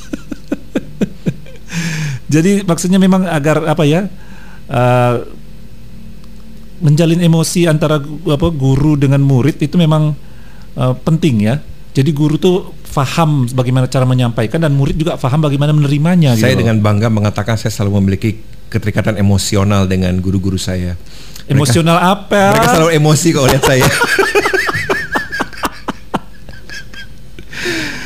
[2.33, 4.09] Jadi maksudnya memang agar apa ya?
[4.72, 5.16] eh,
[6.83, 10.12] menjalin emosi antara apa guru dengan murid itu memang
[10.75, 11.62] uh, penting ya.
[11.94, 16.37] Jadi guru tuh faham bagaimana cara menyampaikan dan murid juga faham bagaimana menerimanya.
[16.37, 18.37] saya gitu dengan bangga mengatakan saya selalu memiliki
[18.68, 20.96] keterikatan emosional dengan guru-guru saya.
[21.48, 22.52] Mereka- emosional apa?
[22.57, 23.85] Mereka selalu emosi kalau lihat saya.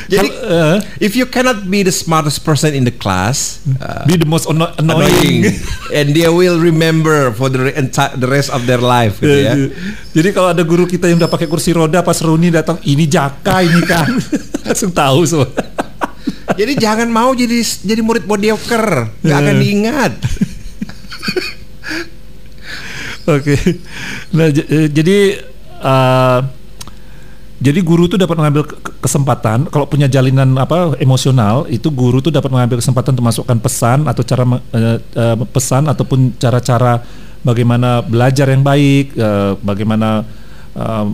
[0.07, 4.25] Jadi Eh, if you cannot be the smartest person in the class, uh, be the
[4.25, 5.59] most anno- annoying, annoying.
[5.97, 7.75] and they will remember for the
[8.15, 9.55] the rest of their life gitu ya.
[10.13, 13.61] Jadi kalau ada guru kita yang udah pakai kursi roda pas Runi datang, ini Jaka
[13.61, 14.07] ini kan,
[14.65, 15.51] langsung tahu semua.
[16.59, 19.61] Jadi jangan mau jadi jadi murid mediocre, nggak akan Eh.
[19.61, 20.13] diingat.
[23.27, 23.55] Oke.
[24.31, 25.19] Nah, j- eh, jadi
[25.77, 26.39] eh,
[27.57, 32.21] jadi guru tuh dapat mengambil ke- ke- kesempatan kalau punya jalinan apa emosional itu guru
[32.21, 34.45] tuh dapat mengambil kesempatan untuk masukkan pesan atau cara
[34.77, 37.01] eh, eh, pesan ataupun cara-cara
[37.41, 40.27] bagaimana belajar yang baik, eh, bagaimana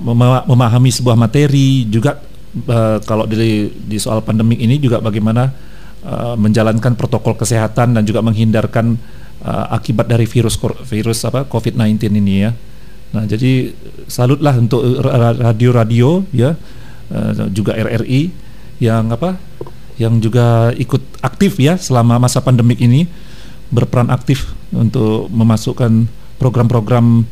[0.02, 2.18] mema- memahami sebuah materi juga
[2.56, 5.54] eh, kalau di di soal pandemik ini juga bagaimana
[6.02, 8.98] eh, menjalankan protokol kesehatan dan juga menghindarkan
[9.46, 10.58] eh, akibat dari virus
[10.90, 12.50] virus apa COVID-19 ini ya.
[13.12, 13.76] Nah, jadi
[14.08, 16.56] salutlah untuk ra- radio-radio ya
[17.12, 18.32] eh, juga RRI
[18.80, 19.36] yang apa
[20.00, 23.04] yang juga ikut aktif ya selama masa pandemik ini
[23.68, 26.08] berperan aktif untuk memasukkan
[26.40, 27.24] program-program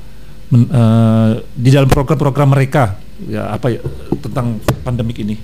[0.53, 3.81] eh, di dalam program-program mereka ya apa ya
[4.21, 5.37] tentang pandemik ini.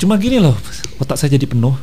[0.00, 0.56] Cuma gini loh,
[0.96, 1.76] otak saya jadi penuh.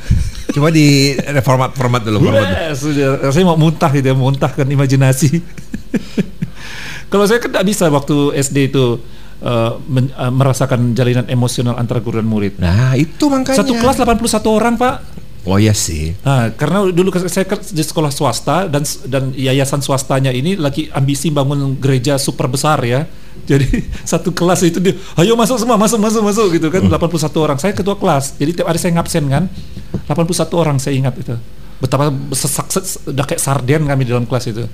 [0.56, 2.32] Coba di reformat format dulu.
[2.32, 5.28] Format sudah, saya mau muntah gitu ya, muntahkan imajinasi.
[7.08, 9.00] Kalau saya kan tidak bisa waktu SD itu
[9.38, 12.56] eh, men- eh, merasakan jalinan emosional antara guru dan murid.
[12.56, 13.60] Nah itu makanya.
[13.60, 14.94] Satu kelas 81 orang pak.
[15.46, 16.12] Oh iya sih.
[16.20, 21.78] Nah, karena dulu saya di sekolah swasta dan dan yayasan swastanya ini lagi ambisi bangun
[21.78, 23.08] gereja super besar ya.
[23.48, 23.64] Jadi
[24.04, 26.84] satu kelas itu dia, ayo masuk semua, masuk, masuk, masuk gitu kan.
[26.84, 26.98] 81
[27.38, 27.56] orang.
[27.56, 28.36] Saya ketua kelas.
[28.36, 29.48] Jadi tiap hari saya ngabsen kan.
[30.04, 31.32] 81 orang saya ingat itu.
[31.80, 34.68] Betapa sesak ses- udah kayak sarden kami di dalam kelas itu.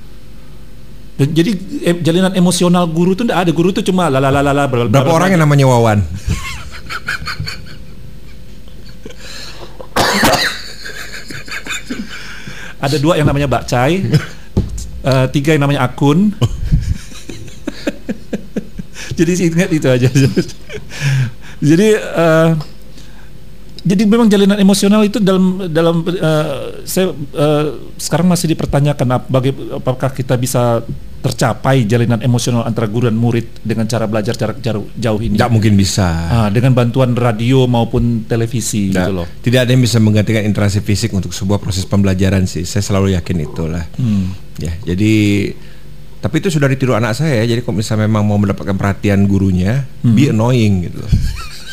[1.15, 1.51] Dan jadi
[1.87, 3.51] eh, jalinan emosional guru tuh enggak ada.
[3.55, 6.03] Guru tuh cuma lalalala Berapa orang yang namanya Wawan?
[12.85, 14.05] ada dua yang namanya Bakcai,
[15.09, 16.35] eh, tiga yang namanya Akun.
[19.17, 20.09] jadi ingat itu aja.
[21.73, 22.49] jadi eh,
[23.85, 26.47] jadi memang jalinan emosional itu dalam dalam eh,
[26.83, 30.81] saya eh, sekarang masih dipertanyakan ap- baga- apakah kita bisa
[31.21, 35.41] tercapai jalinan emosional antara guru dan murid dengan cara belajar jarak jauh, jauh ini.
[35.41, 36.05] Nggak mungkin bisa.
[36.05, 39.27] Ah, dengan bantuan radio maupun televisi Nggak- gitu loh.
[39.41, 42.69] Tidak ada yang bisa menggantikan interaksi fisik untuk sebuah proses pembelajaran sih.
[42.69, 43.85] Saya selalu yakin itulah.
[43.97, 44.37] Hmm.
[44.61, 45.13] Ya, jadi
[46.21, 47.41] tapi itu sudah ditiru anak saya.
[47.45, 51.09] Jadi kalau misalnya memang mau mendapatkan perhatian gurunya, be annoying gitu loh.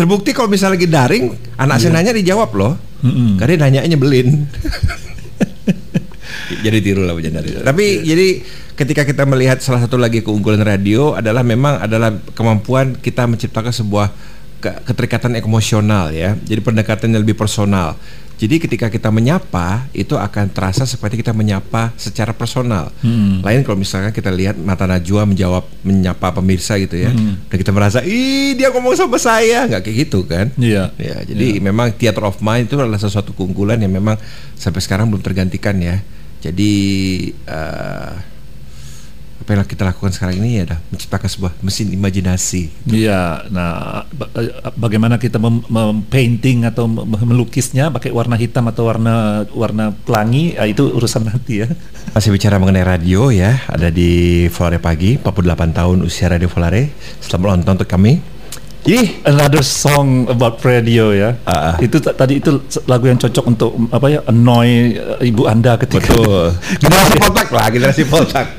[0.00, 1.24] Terbukti kalau misalnya lagi daring,
[1.60, 2.72] anak saya nanya dijawab loh.
[3.04, 3.36] Mm-mm.
[3.36, 4.48] Karena dia nanya nyebelin.
[6.64, 7.44] jadi tiru lah bercanda.
[7.44, 8.40] Tapi jadi
[8.80, 14.08] ketika kita melihat salah satu lagi keunggulan radio adalah memang adalah kemampuan kita menciptakan sebuah
[14.64, 16.32] ke- keterikatan emosional ya.
[16.32, 18.00] Jadi pendekatan yang lebih personal.
[18.40, 22.88] Jadi ketika kita menyapa itu akan terasa seperti kita menyapa secara personal.
[23.04, 23.44] Hmm.
[23.44, 27.12] Lain kalau misalkan kita lihat mata Najwa menjawab menyapa pemirsa gitu ya.
[27.12, 27.36] Hmm.
[27.52, 30.48] Dan kita merasa, "Ih, dia ngomong sama saya." nggak kayak gitu kan?
[30.56, 30.88] Iya.
[30.96, 34.16] Ya, jadi memang theater of mind itu adalah sesuatu keunggulan yang memang
[34.56, 36.00] sampai sekarang belum tergantikan ya.
[36.40, 36.72] Jadi
[37.44, 38.12] eh,
[39.40, 42.68] apa yang kita lakukan sekarang ini adalah menciptakan sebuah mesin imajinasi.
[42.92, 44.04] Iya, nah
[44.36, 46.84] eh, bagaimana kita mem, mem- painting atau
[47.24, 51.68] melukisnya pakai warna hitam atau warna warna pelangi, ya itu urusan nanti ya.
[52.12, 56.92] Masih bicara mengenai radio ya, ada di Volare Pagi, 48 tahun usia Radio Volare.
[57.24, 58.39] Selamat nonton untuk kami.
[58.80, 61.36] Jadi, Another song about radio ya.
[61.44, 61.74] Ah, ah.
[61.84, 66.56] Itu tadi itu lagu yang cocok untuk apa ya annoy eh, ibu anda ketika betul.
[66.82, 68.46] Generasi poltak lah, generasi poltak.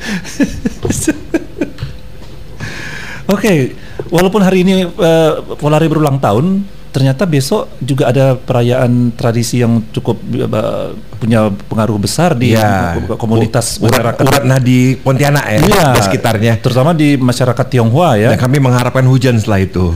[3.34, 3.74] Oke,
[4.12, 10.20] walaupun hari ini uh, Polari berulang tahun, ternyata besok juga ada perayaan tradisi yang cukup
[10.20, 13.00] uh, punya pengaruh besar di Iya.
[13.16, 14.24] komunitas U- urat, masyarakat.
[14.24, 16.54] urat nadi Pontianak ya, Iya, dan sekitarnya.
[16.60, 18.30] terutama di masyarakat Tionghoa ya.
[18.30, 19.96] Dan kami mengharapkan hujan setelah itu.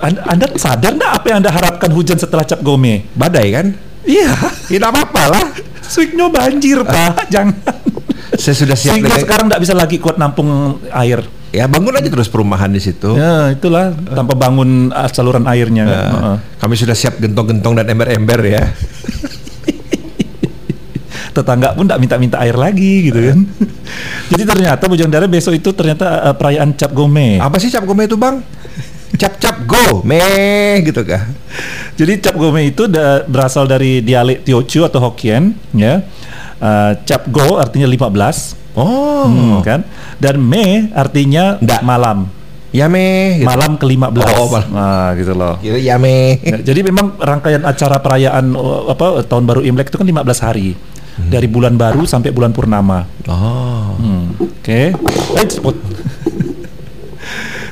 [0.00, 3.04] Anda, anda sadar nggak apa yang anda harapkan hujan setelah Cap Gome?
[3.12, 3.66] Badai kan?
[4.00, 4.32] Iya,
[4.64, 5.44] Tidak apa-apa lah.
[5.82, 7.52] Swigno banjir pak, jangan.
[8.32, 10.48] Saya sudah siap Sehingga dengan- sekarang nggak bisa lagi kuat nampung
[10.88, 11.20] air.
[11.50, 13.18] Ya bangun aja terus perumahan di situ.
[13.18, 15.82] Ya itulah tanpa bangun uh, saluran airnya.
[15.82, 16.36] Ya, Heeh.
[16.62, 18.62] Kami sudah siap gentong-gentong dan ember-ember ya.
[21.30, 23.38] tetangga pun tidak minta-minta air lagi gitu kan.
[24.30, 27.38] Jadi ternyata Bujang Dara besok itu ternyata uh, perayaan Cap Gome.
[27.38, 28.42] Apa sih cap gome itu bang?
[29.10, 31.26] Cap-cap go, meh gitu kah?
[31.98, 36.00] Jadi Cap Gome itu da- berasal dari dialek Teochew atau Hokkien ya.
[36.62, 39.82] Uh, Cap Go artinya 15 Oh, hmm, kan.
[40.16, 41.82] Dan Me artinya Ndak.
[41.82, 42.30] malam.
[42.70, 43.42] ya meh.
[43.42, 43.50] Gitu.
[43.50, 44.14] Malam ke-15.
[44.38, 44.70] Oh, malam.
[44.70, 45.58] Nah, gitu loh.
[45.58, 46.38] Kira ya meh.
[46.38, 50.78] Ya, jadi memang rangkaian acara perayaan uh, apa tahun baru Imlek itu kan 15 hari.
[51.20, 53.04] Dari bulan baru sampai bulan purnama.
[53.28, 54.94] Oh, Hmm, Oke.
[55.36, 55.76] Cepet.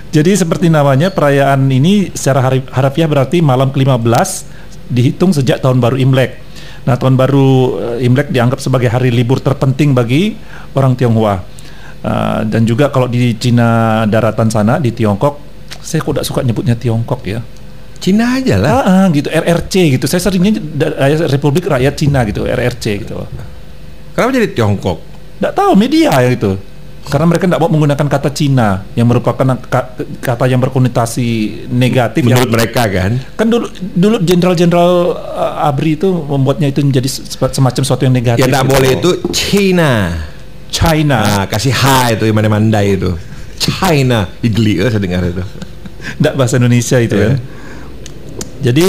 [0.08, 4.28] Jadi seperti namanya perayaan ini secara harafiah berarti malam ke-15
[4.88, 6.40] dihitung sejak tahun baru Imlek.
[6.86, 7.50] Nah, tahun baru
[7.98, 10.36] eh, Imlek dianggap sebagai hari libur terpenting bagi
[10.76, 11.58] orang Tionghoa.
[11.98, 15.34] Uh, dan juga kalau di Cina daratan sana di Tiongkok,
[15.82, 17.42] saya kok tidak suka nyebutnya Tiongkok ya.
[17.98, 18.70] Cina aja lah.
[18.70, 20.06] Ah, ah, gitu RRC gitu.
[20.06, 20.62] Saya seringnya
[21.02, 23.18] eh, Republik Rakyat Cina gitu, RRC gitu.
[24.14, 24.98] Kenapa jadi Tiongkok?
[25.38, 26.54] Tidak tahu media ya itu.
[27.08, 31.28] Karena mereka tidak mau menggunakan kata Cina yang merupakan ka- kata yang berkonotasi
[31.72, 32.20] negatif.
[32.20, 33.16] Menurut yang, mereka kan?
[33.32, 33.64] kan dulu
[33.96, 38.44] dulu jenderal-jenderal uh, ABRI itu membuatnya itu menjadi se- semacam sesuatu yang negatif.
[38.44, 38.72] Ya tidak gitu.
[38.76, 39.92] boleh itu China.
[40.68, 41.18] China.
[41.24, 43.16] Nah, kasih H itu yang mana mandai itu.
[43.56, 45.40] China, igli eh, saya dengar itu.
[46.20, 47.24] Tidak bahasa Indonesia itu Iya.
[47.24, 47.36] kan.
[48.58, 48.86] Jadi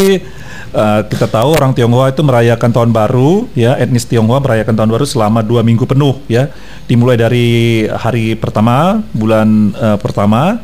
[0.73, 5.05] uh, kita tahu orang Tionghoa itu merayakan tahun baru, ya etnis Tionghoa merayakan tahun baru
[5.05, 6.49] selama dua minggu penuh, ya
[6.89, 10.61] dimulai dari hari pertama bulan uh, pertama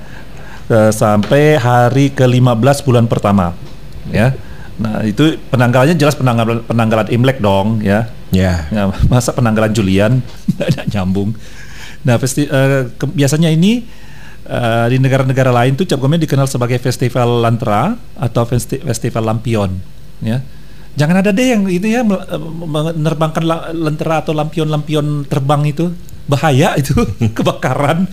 [0.70, 3.54] uh, sampai hari ke-15 bulan pertama,
[4.10, 4.34] ya.
[4.76, 8.12] Nah itu penanggalannya jelas penanggalan penanggalan Imlek dong, ya.
[8.36, 8.68] Ya.
[8.68, 10.20] Ya, masa penanggalan Julian
[10.60, 11.32] nggak nyambung.
[12.04, 13.82] Nah, festi eh, ke- biasanya ini
[14.46, 19.74] eh, di negara-negara lain tuh Cap Gome dikenal sebagai festival lantera atau festi- festival lampion,
[20.22, 20.44] ya.
[20.96, 22.42] Jangan ada deh yang itu ya eh,
[22.96, 23.44] menerbangkan
[23.76, 25.92] lentera atau lampion-lampion terbang itu
[26.26, 26.96] bahaya itu
[27.38, 28.08] kebakaran.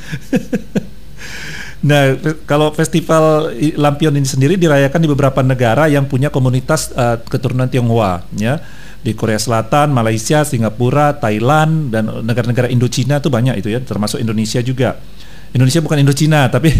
[1.82, 2.14] Nah,
[2.46, 8.22] kalau festival lampion ini sendiri dirayakan di beberapa negara yang punya komunitas eh, keturunan Tionghoa,
[8.38, 8.62] ya.
[9.02, 14.62] Di Korea Selatan, Malaysia, Singapura, Thailand, dan negara-negara Indochina itu banyak itu ya, termasuk Indonesia
[14.62, 14.94] juga.
[15.50, 16.70] Indonesia bukan Indochina, tapi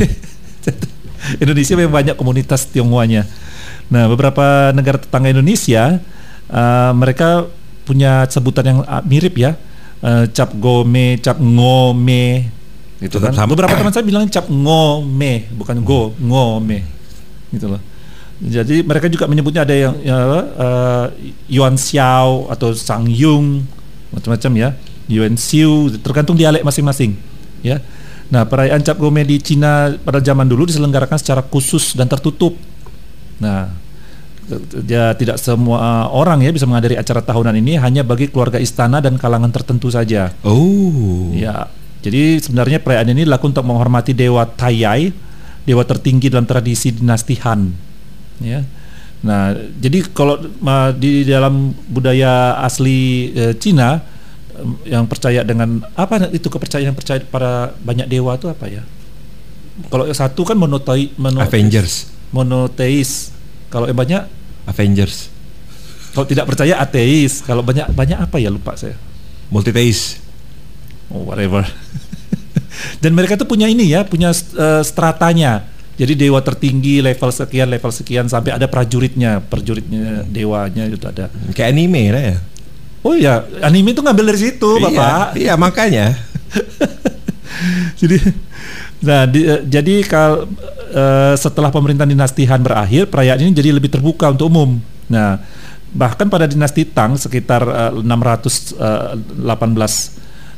[1.43, 3.27] Indonesia memang banyak komunitas Tionghoanya.
[3.92, 6.00] Nah, beberapa negara tetangga Indonesia,
[6.48, 7.44] eh, mereka
[7.85, 9.52] punya sebutan yang ah, mirip ya,
[10.02, 12.50] Eh, cap gome, cap ngome,
[12.98, 13.31] gitu kan.
[13.31, 13.55] Sama.
[13.55, 16.83] Beberapa teman saya bilang cap ngome, bukan go, ngome,
[17.55, 17.78] gitu loh.
[18.42, 20.18] Jadi mereka juga menyebutnya ada yang ya,
[20.59, 21.07] eh,
[21.55, 23.62] Yuan Xiao atau Sang Yung,
[24.11, 24.68] macam-macam ya,
[25.07, 27.14] Yuan Xiu, tergantung dialek masing-masing,
[27.62, 27.78] ya.
[28.26, 32.59] Nah, perayaan Cap Gome di Cina pada zaman dulu diselenggarakan secara khusus dan tertutup.
[33.38, 33.70] Nah,
[34.85, 39.16] ya tidak semua orang ya bisa menghadiri acara tahunan ini hanya bagi keluarga istana dan
[39.16, 40.35] kalangan tertentu saja.
[40.42, 41.31] Oh.
[41.33, 41.70] Ya,
[42.02, 45.14] jadi sebenarnya perayaan ini dilakukan untuk menghormati dewa Taiyai,
[45.62, 47.70] dewa tertinggi dalam tradisi dinasti Han.
[48.42, 48.66] Ya.
[49.22, 54.02] Nah, jadi kalau ma, di dalam budaya asli eh, Cina
[54.59, 58.83] em, yang percaya dengan apa itu kepercayaan percaya pada banyak dewa itu apa ya?
[59.88, 62.11] Kalau satu kan monotei, mono- Avengers.
[62.35, 63.31] monoteis.
[63.73, 64.23] Kalau yang banyak
[64.69, 65.33] Avengers.
[66.13, 67.41] kalau tidak percaya ateis.
[67.41, 69.01] Kalau banyak banyak apa ya lupa saya.
[69.49, 70.21] Multiteis.
[71.09, 71.65] Oh, whatever.
[73.03, 75.73] Dan mereka tuh punya ini ya, punya eh, stratanya.
[75.97, 81.33] Jadi dewa tertinggi level sekian, level sekian sampai ada prajuritnya, prajuritnya dewanya itu ada.
[81.53, 82.37] Kayak anime lah ya.
[83.03, 85.37] Oh ya, anime itu ngambil dari situ, Bapak.
[85.37, 86.07] Iya, iya makanya.
[88.01, 88.19] jadi
[89.03, 90.47] nah di, uh, jadi kal
[90.95, 94.79] uh, setelah pemerintahan dinasti Han berakhir perayaan ini jadi lebih terbuka untuk umum.
[95.11, 95.43] Nah,
[95.93, 99.43] bahkan pada dinasti Tang sekitar uh, 618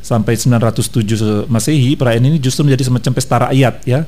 [0.04, 4.04] sampai 907 Masehi perayaan ini justru menjadi semacam pesta rakyat ya.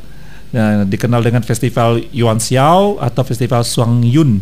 [0.55, 4.39] Nah, dikenal dengan festival Yuan Xiao atau festival Suang Yun.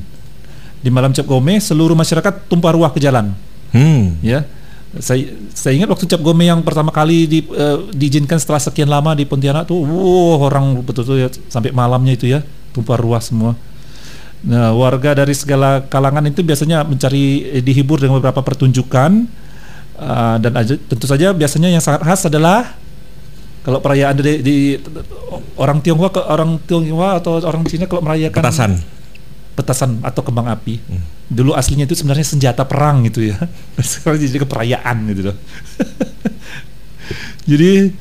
[0.84, 3.32] Di malam Cap Gome seluruh masyarakat tumpah ruah ke jalan.
[3.72, 4.20] Hmm.
[4.20, 4.44] Ya.
[5.02, 9.10] Saya saya ingat waktu Cap Gome yang pertama kali di, uh, diizinkan setelah sekian lama
[9.18, 13.58] di Pontianak tuh, wow, orang betul-betul ya, sampai malamnya itu ya tumpah ruah semua.
[14.44, 19.24] Nah, warga dari segala kalangan itu biasanya mencari eh, dihibur dengan beberapa pertunjukan
[19.98, 22.76] uh, dan aja, tentu saja biasanya yang sangat khas adalah
[23.64, 24.56] kalau perayaan di, di
[25.56, 28.72] orang Tionghoa ke orang Tionghoa atau orang Cina kalau merayakan Petasan.
[29.54, 30.82] Petasan atau kembang api.
[30.82, 31.02] Hmm.
[31.30, 33.38] Dulu aslinya itu sebenarnya senjata perang gitu ya.
[33.80, 35.36] Sekarang jadi keperayaan gitu loh.
[37.50, 37.94] jadi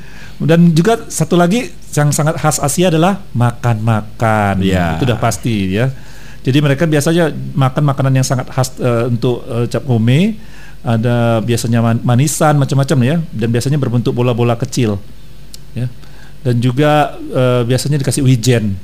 [0.43, 4.65] dan juga satu lagi yang sangat khas Asia adalah makan-makan.
[4.65, 4.97] Ya.
[4.97, 5.93] Itu udah pasti ya.
[6.43, 10.35] Jadi mereka biasanya makan makanan yang sangat khas uh, untuk uh, cap gome.
[10.83, 14.99] Ada biasanya man manisan macam-macam ya dan biasanya berbentuk bola-bola kecil.
[15.71, 15.87] Ya.
[16.43, 18.75] Dan juga uh, biasanya dikasih wijen.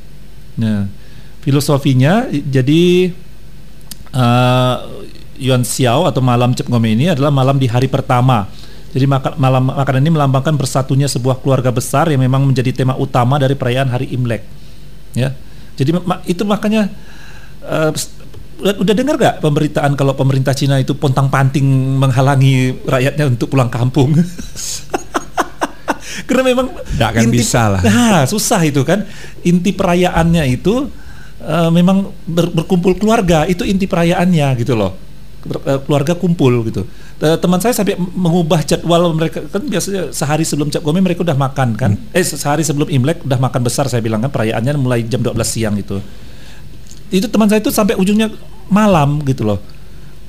[0.56, 0.88] Nah,
[1.44, 3.12] filosofinya jadi
[4.14, 4.76] uh,
[5.40, 8.52] Yuan Xiao atau malam cap gome ini adalah malam di hari pertama.
[8.90, 13.40] Jadi makan malam makanan ini melambangkan bersatunya sebuah keluarga besar yang memang menjadi tema utama
[13.40, 14.44] dari perayaan hari Imlek.
[15.14, 15.32] Ya.
[15.80, 15.96] Jadi
[16.28, 16.92] itu makanya
[17.64, 17.94] uh,
[18.60, 21.64] udah dengar gak pemberitaan kalau pemerintah Cina itu pontang-panting
[21.96, 24.12] menghalangi rakyatnya untuk pulang kampung?
[26.28, 26.68] Karena memang
[27.00, 27.82] nggak akan inti, bisa lah.
[27.82, 29.08] Nah, susah itu kan.
[29.46, 30.92] Inti perayaannya itu
[31.44, 34.96] uh, memang ber, berkumpul keluarga, itu inti perayaannya gitu loh.
[35.40, 36.84] Uh, keluarga kumpul gitu.
[37.20, 41.36] Uh, teman saya sampai mengubah jadwal mereka kan biasanya sehari sebelum Cap Gome mereka udah
[41.36, 41.96] makan kan.
[41.96, 42.16] Hmm.
[42.16, 45.76] Eh sehari sebelum Imlek udah makan besar saya bilang kan perayaannya mulai jam 12 siang
[45.80, 46.00] itu
[47.10, 48.30] itu teman saya itu sampai ujungnya
[48.70, 49.60] malam gitu loh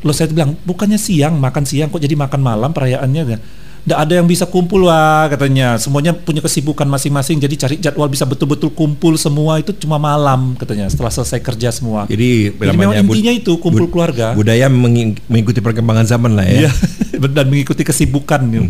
[0.01, 3.39] lo saya bilang bukannya siang makan siang kok jadi makan malam perayaannya ya
[3.81, 5.81] tidak ada yang bisa kumpul wah katanya.
[5.81, 10.87] Semuanya punya kesibukan masing-masing jadi cari jadwal bisa betul-betul kumpul semua itu cuma malam katanya
[10.93, 12.05] setelah selesai kerja semua.
[12.05, 14.37] Jadi, jadi memang intinya itu kumpul bud keluarga.
[14.37, 16.69] budaya mengikuti perkembangan zaman lah ya.
[16.69, 16.73] Iya,
[17.37, 18.41] dan mengikuti kesibukan.
[18.45, 18.69] Hmm.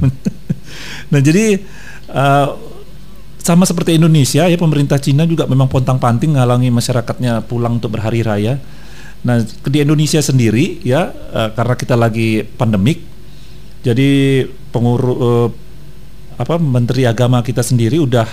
[1.12, 1.58] nah jadi
[2.14, 2.48] uh,
[3.40, 8.62] sama seperti Indonesia ya pemerintah Cina juga memang pontang-panting ngalangi masyarakatnya pulang untuk berhari raya.
[9.26, 13.09] Nah di Indonesia sendiri ya uh, karena kita lagi pandemik,
[13.80, 15.48] jadi pengurus uh,
[16.40, 18.28] apa Menteri Agama kita sendiri udah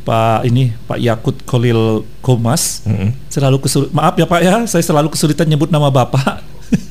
[0.00, 3.10] Pak ini Pak Yakut Kolil Komas mm -hmm.
[3.28, 6.40] selalu kesulit maaf ya Pak ya saya selalu kesulitan nyebut nama Bapak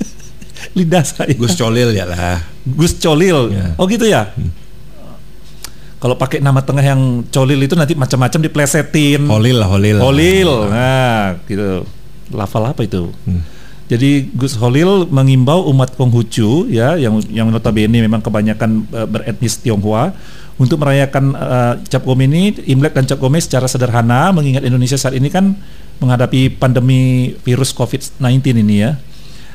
[0.77, 3.75] lidah saya Gus Colil ya lah Gus Colil ya.
[3.79, 4.69] oh gitu ya hmm
[5.99, 9.27] kalau pakai nama tengah yang Colil itu nanti macam-macam diplesetin.
[9.27, 9.99] Holil lah, Holil.
[9.99, 10.51] Holil.
[10.71, 11.83] Nah, gitu.
[12.31, 13.11] Lafal apa itu?
[13.27, 13.43] Hmm.
[13.89, 20.13] Jadi Gus Holil mengimbau umat Konghucu ya yang yang notabene memang kebanyakan uh, beretnis Tionghoa
[20.61, 25.17] untuk merayakan uh, Cap Gome ini Imlek dan Cap Gome secara sederhana mengingat Indonesia saat
[25.17, 25.57] ini kan
[25.97, 28.93] menghadapi pandemi virus COVID-19 ini ya.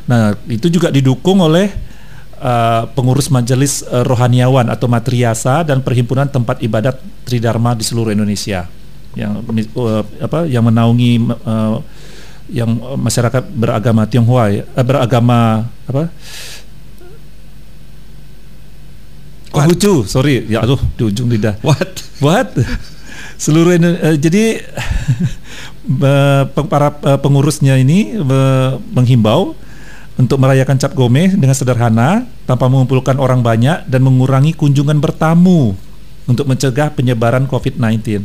[0.04, 1.72] Nah, itu juga didukung oleh
[2.42, 8.68] uh, pengurus majelis uh, rohaniawan atau matriasa dan perhimpunan tempat ibadat Tridharma di seluruh Indonesia
[9.14, 9.46] yang
[9.78, 11.22] uh, apa yang menaungi
[12.48, 16.12] yang masyarakat beragama Tionghoa ya, uh, beragama apa
[19.54, 21.54] Konghucu, sorry, ya aduh di ujung lidah.
[21.62, 22.02] What?
[22.18, 22.58] What?
[23.38, 24.66] Seluruh uh, jadi
[26.72, 26.90] para
[27.22, 28.18] pengurusnya ini
[28.90, 29.54] menghimbau
[30.14, 35.74] untuk merayakan Cap Gome dengan sederhana tanpa mengumpulkan orang banyak dan mengurangi kunjungan bertamu
[36.24, 38.22] untuk mencegah penyebaran COVID-19.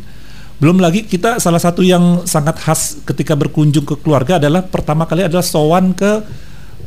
[0.59, 5.23] Belum lagi kita salah satu yang sangat khas ketika berkunjung ke keluarga adalah pertama kali
[5.23, 6.19] adalah sowan ke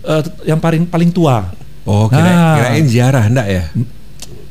[0.05, 1.49] uh, yang paling paling tua.
[1.83, 3.65] Oh, kira, nah, kirain ziarah enggak ya?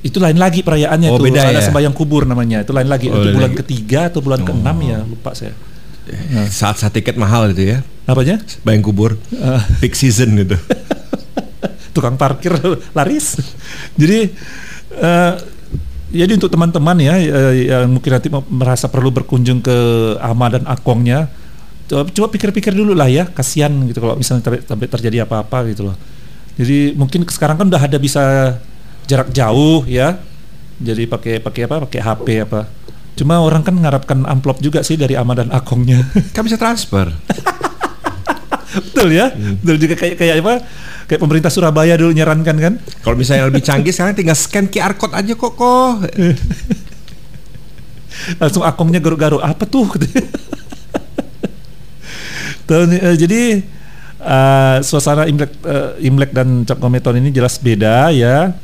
[0.01, 1.69] Itu lain lagi perayaannya oh, itu beda ada ya?
[1.69, 2.65] sembahyang kubur namanya.
[2.65, 3.61] Itu lain lagi Oh, itu bulan lagi.
[3.61, 4.45] ketiga atau bulan Oh.
[4.49, 5.53] keenam ya lupa saya.
[6.33, 6.49] Nah.
[6.49, 8.41] Saat saat tiket mahal itu ya, Apanya?
[8.65, 9.61] bayang kubur, Ah.
[9.79, 10.57] peak season gitu.
[11.93, 12.57] tukang parkir
[12.97, 13.37] laris.
[13.95, 14.33] Jadi
[14.97, 15.33] eh,
[16.11, 19.77] jadi untuk teman-teman ya eh, yang mungkin nanti merasa perlu berkunjung ke
[20.19, 21.31] ama dan akongnya,
[21.87, 25.87] coba, coba pikir-pikir dulu lah ya, kasihan gitu kalau misalnya ter- sampai terjadi apa-apa gitu
[25.87, 25.95] loh.
[26.59, 28.55] Jadi mungkin sekarang kan udah ada bisa
[29.07, 30.19] jarak jauh ya.
[30.81, 31.75] Jadi pakai pakai apa?
[31.87, 32.67] Pakai HP apa.
[33.15, 36.03] Cuma orang kan mengharapkan amplop juga sih dari ama dan akongnya.
[36.35, 37.07] Kan bisa transfer.
[38.71, 39.35] Betul ya.
[39.35, 40.53] Betul juga kayak kayak apa?
[41.11, 42.73] Kayak pemerintah Surabaya dulu nyarankan kan.
[43.03, 45.93] Kalau misalnya lebih canggih sekarang tinggal scan QR code aja kok kok.
[48.41, 49.43] Langsung akungnya garuk-garuk.
[49.43, 49.91] Apa tuh?
[52.69, 53.65] Tuh, uh, jadi
[54.21, 58.55] uh, suasana Imlek uh, Imlek dan Cap Kometon ini jelas beda ya.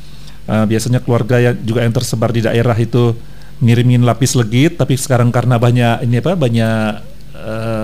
[0.47, 3.12] Uh, biasanya keluarga yang juga yang tersebar di daerah itu
[3.60, 7.03] ngirimin lapis legit, tapi sekarang karena banyak ini apa banyak
[7.36, 7.76] uh,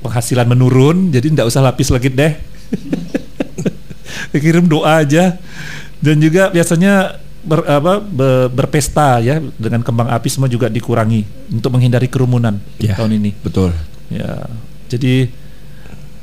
[0.00, 2.32] penghasilan menurun, jadi tidak usah lapis legit deh.
[4.34, 5.36] Kirim doa aja.
[5.98, 11.74] Dan juga biasanya ber, apa, ber, berpesta ya dengan kembang api semua juga dikurangi untuk
[11.74, 13.34] menghindari kerumunan Ya, tahun ini.
[13.42, 13.74] Betul.
[14.08, 14.46] Ya,
[14.86, 15.26] jadi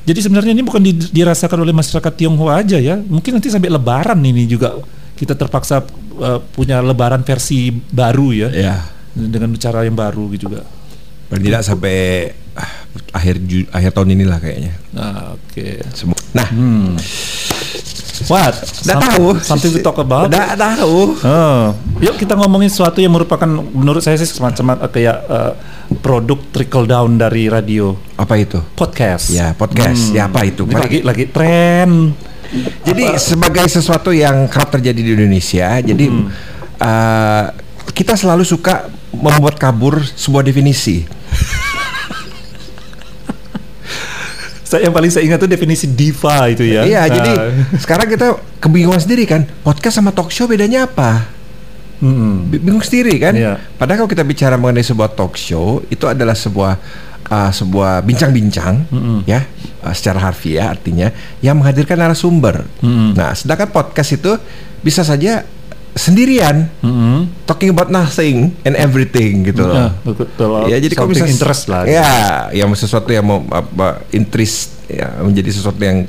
[0.05, 2.95] jadi sebenarnya ini bukan di- dirasakan oleh masyarakat Tionghoa aja ya.
[2.95, 4.79] Mungkin nanti sampai Lebaran ini juga
[5.17, 5.83] kita terpaksa
[6.21, 8.75] uh, punya Lebaran versi baru ya, Ya.
[9.11, 10.63] dengan cara yang baru gitu juga.
[11.27, 11.97] Paling tidak sampai
[12.55, 12.71] ah,
[13.11, 14.73] akhir Ju- akhir tahun inilah kayaknya.
[14.91, 15.67] Nah, oke.
[15.91, 16.17] Semua.
[16.31, 16.95] Nah, Hmm.
[18.25, 18.55] What?
[18.55, 19.25] udah Some- tahu.
[19.43, 20.31] Something to talk about?
[20.31, 21.19] Udah tahu.
[21.19, 25.51] Oh, yuk kita ngomongin sesuatu yang merupakan menurut saya sih semacam uh, kayak uh,
[25.99, 28.63] produk trickle down dari radio Apa itu?
[28.73, 29.29] podcast.
[29.29, 30.15] Ya, podcast.
[30.15, 30.63] Ya, apa itu?
[30.63, 32.15] Ini lagi lagi tren.
[32.87, 36.05] Jadi sebagai sesuatu yang kerap terjadi di Indonesia, jadi
[36.79, 37.43] uh,
[37.91, 41.03] kita selalu suka membuat kabur sebuah definisi.
[44.75, 46.83] Saya yang paling saya ingat tuh definisi diva itu ya.
[46.83, 47.31] Iya, Nah, jadi
[47.79, 48.27] sekarang kita
[48.59, 51.31] kebingungan sendiri kan, podcast sama talk show bedanya apa?
[52.51, 53.31] B- Bingung sendiri kan?
[53.31, 53.55] Iya.
[53.79, 56.75] Padahal kalau kita bicara mengenai sebuah talk show, itu adalah sebuah
[57.31, 58.83] uh, sebuah bincang-bincang,
[59.23, 59.47] ya,
[59.79, 61.09] uh, secara harfiah artinya
[61.39, 62.67] yang menghadirkan narasumber.
[62.83, 63.15] Mm-mm.
[63.15, 64.35] Nah, sedangkan podcast itu
[64.83, 65.47] bisa saja
[65.95, 67.31] sendirian, Mm-mm.
[67.47, 69.87] talking about nothing and everything gitu loh.
[69.87, 70.59] Ya, betul.
[70.67, 71.87] Ya, jadi kalau misalnya interest lah.
[71.87, 72.11] Ya,
[72.51, 76.03] yang sesuatu yang mau apa interest ya, menjadi sesuatu yang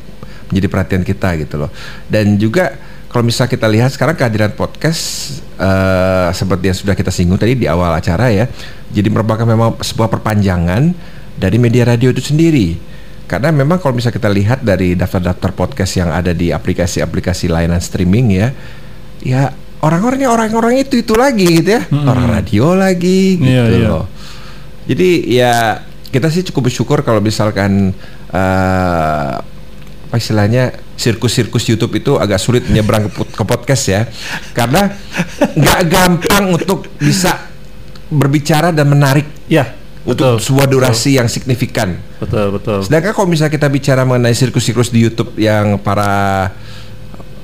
[0.50, 1.70] menjadi perhatian kita gitu loh.
[2.10, 2.74] Dan juga
[3.06, 7.70] kalau misalnya kita lihat sekarang kehadiran podcast eh, seperti yang sudah kita singgung tadi di
[7.70, 8.50] awal acara ya.
[8.90, 10.82] Jadi merupakan memang sebuah perpanjangan
[11.38, 12.74] dari media radio itu sendiri.
[13.30, 18.38] Karena memang kalau misalnya kita lihat dari daftar-daftar podcast yang ada di aplikasi-aplikasi layanan streaming
[18.38, 18.54] ya,
[19.22, 19.50] ya
[19.86, 23.88] orang-orangnya orang-orang itu itu lagi gitu ya, orang radio lagi gitu Iya, iya.
[23.88, 24.04] loh.
[24.86, 25.54] Jadi ya
[26.10, 27.94] kita sih cukup bersyukur kalau misalkan
[28.30, 29.32] eh
[30.06, 34.00] apa istilahnya sirkus-sirkus YouTube itu agak sulit menyeberang ke, ke podcast ya,
[34.54, 34.94] karena
[35.52, 37.50] nggak gampang untuk bisa
[38.06, 40.46] berbicara dan menarik Ya, untuk betul.
[40.46, 41.98] sebuah durasi yang signifikan.
[42.22, 42.82] Betul, betul.
[42.82, 46.50] Sedangkan kalau misalnya kita bicara mengenai sirkus-sirkus di YouTube yang para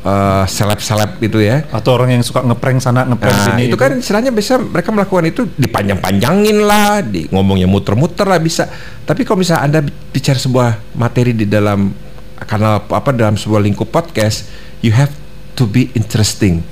[0.02, 3.70] eh, seleb-seleb gitu ya, Atau orang yang suka ngeprank sana, ngeprank Nah, sini.
[3.70, 8.66] itu kan istilahnya bisa mereka melakukan itu dipanjang-panjangin lah, di ngomongnya muter-muter lah bisa.
[9.02, 11.94] Tapi kalau misalnya Anda bicara sebuah materi di dalam
[12.42, 14.50] kanal apa dalam sebuah lingkup podcast,
[14.82, 15.14] you have
[15.54, 16.66] to be interesting.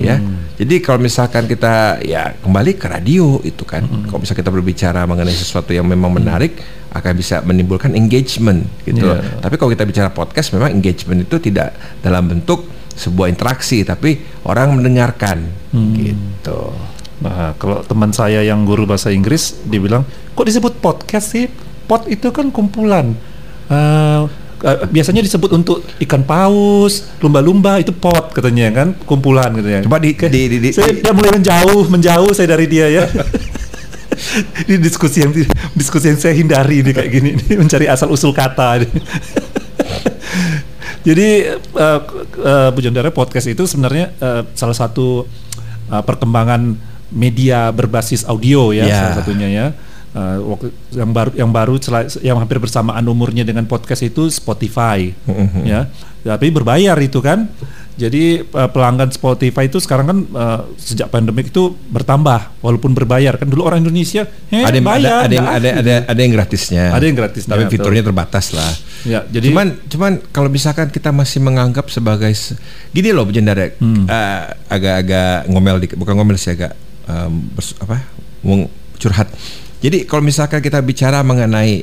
[0.00, 0.18] Ya.
[0.58, 5.36] Jadi kalau misalkan kita ya kembali ke radio itu kan, kalau misalnya kita berbicara mengenai
[5.36, 6.58] sesuatu yang memang menarik
[6.92, 9.16] akan bisa menimbulkan engagement gitu loh.
[9.16, 9.40] Iya.
[9.40, 11.72] Tapi kalau kita bicara podcast memang engagement itu tidak
[12.04, 15.48] dalam bentuk sebuah interaksi tapi orang mendengarkan
[15.96, 16.76] gitu.
[17.22, 20.02] Nah, kalau teman saya yang guru bahasa Inggris, dia bilang,
[20.34, 21.46] kok disebut podcast sih?
[21.86, 23.14] Pot itu kan kumpulan.
[23.70, 24.20] Eh,
[24.90, 29.82] biasanya disebut untuk ikan paus, lumba-lumba itu pot katanya kan, kumpulan katanya.
[29.86, 33.04] Coba di, di, di, di- saya dia mulai menjauh, menjauh saya dari dia ya.
[34.68, 35.32] ini diskusi yang
[35.76, 38.80] diskusi yang saya hindari ini kayak gini, ini mencari asal usul kata.
[41.02, 41.28] Jadi
[41.74, 42.00] uh,
[42.38, 45.26] uh, Bu Jondara podcast itu sebenarnya eh, salah satu
[45.90, 46.78] uh, perkembangan
[47.10, 48.98] media berbasis audio ya, Ya.
[49.10, 49.66] salah satunya ya.
[50.12, 51.74] Uh, waktu yang baru yang baru
[52.20, 55.64] yang hampir bersamaan umurnya dengan podcast itu Spotify Mhm.
[55.64, 55.88] ya.
[56.20, 57.48] Tapi berbayar itu kan.
[57.92, 63.44] Jadi uh, pelanggan Spotify itu sekarang kan uh, sejak pandemik itu bertambah walaupun berbayar kan
[63.44, 66.32] dulu orang Indonesia eh, ada yang, ada, bayar ada yang nggak ada ada ada yang
[66.32, 66.84] gratisnya.
[66.88, 68.72] Ada yang gratisnya, Tapi fiturnya terbatas lah.
[69.04, 72.56] ya jadi cuman cuman kalau misalkan kita masih menganggap sebagai se-
[72.90, 74.04] gini loh Jendara, Hmm.
[74.04, 76.72] eh, agak-agak ngomel dikit, bukan ngomel sih agak
[77.52, 78.08] bers- apa?
[78.98, 79.28] Curhat.
[79.82, 81.82] Jadi kalau misalkan kita bicara mengenai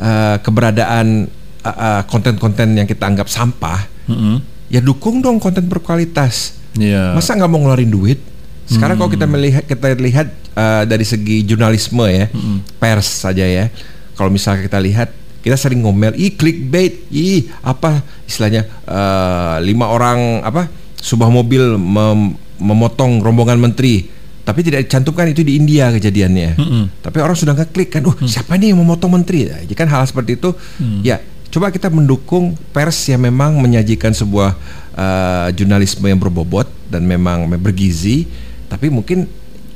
[0.00, 1.28] eh, keberadaan
[1.60, 4.40] eh, eh, konten-konten yang kita anggap sampah, Mm-mm.
[4.72, 6.56] ya dukung dong konten berkualitas.
[6.74, 7.14] Iya.
[7.14, 8.18] Masa nggak mau ngeluarin duit?
[8.64, 12.32] Sekarang kalau kita melihat kita lihat uh, dari segi jurnalisme ya,
[12.80, 13.68] pers saja ya.
[14.16, 15.12] Kalau misalnya kita lihat,
[15.44, 22.40] kita sering ngomel, ih clickbait, ih apa istilahnya uh, lima orang apa sebuah mobil mem-
[22.56, 24.08] memotong rombongan menteri,
[24.44, 26.60] tapi tidak dicantumkan itu di India kejadiannya.
[26.60, 26.84] Mm-mm.
[27.00, 29.48] Tapi orang sudah ngeklik kan, oh siapa nih yang memotong menteri?
[29.48, 30.52] Nah, jadi kan hal seperti itu,
[31.00, 31.18] ya
[31.48, 34.52] coba kita mendukung pers yang memang menyajikan sebuah
[34.94, 38.28] uh, jurnalisme yang berbobot dan memang bergizi,
[38.68, 39.24] tapi mungkin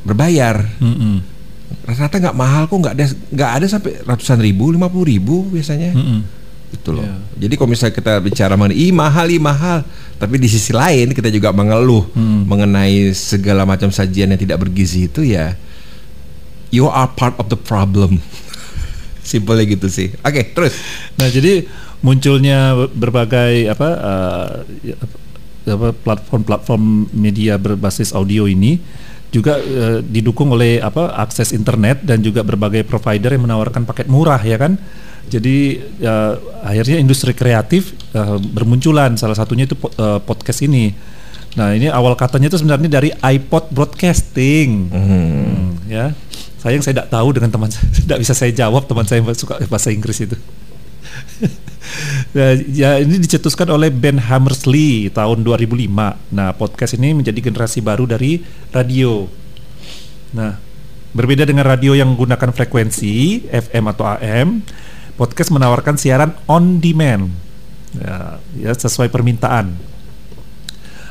[0.05, 0.63] berbayar.
[0.79, 1.41] Mm-mm.
[1.89, 5.93] rata-rata nggak mahal kok nggak ada nggak ada sampai ratusan ribu lima puluh ribu biasanya
[5.97, 6.21] Mm-mm.
[6.71, 7.47] Gitu loh Iya.
[7.49, 9.79] jadi kalau misalnya kita bicara mengenai mahal ih mahal
[10.17, 12.45] tapi di sisi lain kita juga mengeluh Hmm.
[12.45, 15.57] mengenai segala macam sajian yang tidak bergizi itu ya
[16.69, 18.21] you are part of the problem
[19.25, 20.75] simpelnya gitu sih oke terus
[21.17, 21.67] Nah, jadi
[21.99, 23.89] munculnya berbagai apa
[24.81, 24.95] ya,
[25.67, 28.79] apa platform-platform media berbasis audio ini
[29.29, 34.41] juga eh, didukung oleh apa akses internet dan juga berbagai provider yang menawarkan paket murah
[34.41, 34.79] ya kan.
[35.29, 40.91] Jadi ya, akhirnya industri kreatif eh, bermunculan salah satunya itu po- eh, podcast ini.
[41.57, 44.89] Nah, ini awal katanya itu sebenarnya dari iPod broadcasting.
[44.89, 46.13] Hmm, ya.
[46.59, 49.61] Sayang saya tidak tahu dengan teman saya, tidak bisa saya jawab teman saya yang suka
[49.69, 50.37] bahasa Inggris itu.
[52.37, 55.89] Nah, ya ini dicetuskan oleh Ben Hammersley tahun 2005.
[56.37, 58.45] Nah, podcast ini menjadi generasi baru dari
[58.77, 59.25] radio.
[60.37, 60.61] Nah,
[61.17, 64.61] berbeda dengan radio yang menggunakan frekuensi FM atau AM,
[65.19, 67.35] podcast menawarkan siaran on demand.
[67.99, 69.75] Ya, ya sesuai permintaan.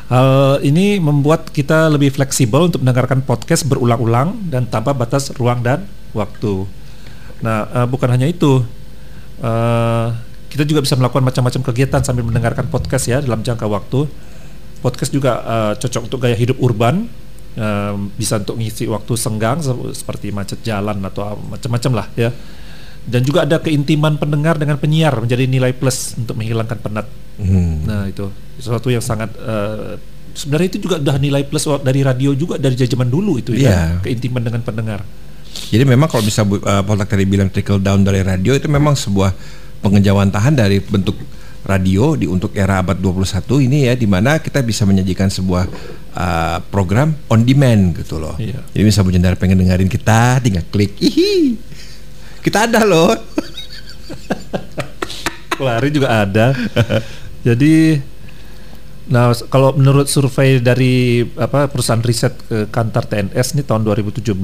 [0.07, 5.83] Hal ini membuat kita lebih fleksibel untuk mendengarkan podcast berulang-ulang dan tanpa batas ruang dan
[6.15, 6.63] waktu.
[7.43, 8.63] Nah, eh, bukan hanya itu,
[9.43, 10.07] eh,
[10.47, 14.07] kita juga bisa melakukan macam-macam kegiatan sambil mendengarkan podcast ya dalam jangka waktu.
[14.79, 17.27] Podcast juga eh, cocok untuk gaya hidup urban,
[18.13, 22.29] bisa untuk mengisi waktu senggang se- seperti macet jalan atau macam-macam lah ya.
[23.07, 27.07] Dan juga ada keintiman pendengar dengan penyiar menjadi nilai plus untuk menghilangkan penat.
[27.39, 27.87] Hmm.
[27.87, 28.27] Nah itu
[28.59, 29.95] sesuatu yang sangat eh,
[30.35, 33.71] sebenarnya itu juga udah nilai plus dari radio juga dari zaman dulu itu Iya.
[33.71, 35.01] ya keintiman dengan pendengar.
[35.71, 39.33] Jadi memang kalau bisa uh, Poltak tadi bilang trickle down dari radio itu memang sebuah
[39.81, 41.17] pengejawantahan dari bentuk
[41.67, 45.67] radio di untuk era abad 21 ini ya di mana kita bisa menyajikan sebuah
[46.15, 48.37] uh, program on demand gitu loh.
[48.39, 48.63] Iya.
[48.71, 50.95] Jadi bisa Jendara pengen dengerin kita tinggal klik.
[51.01, 51.66] Ihi.
[52.39, 53.11] Kita ada loh.
[55.57, 56.53] Lari juga ada.
[57.41, 57.97] Jadi
[59.07, 64.35] nah kalau menurut survei dari apa perusahaan riset ke Kantar TNS ini tahun 2017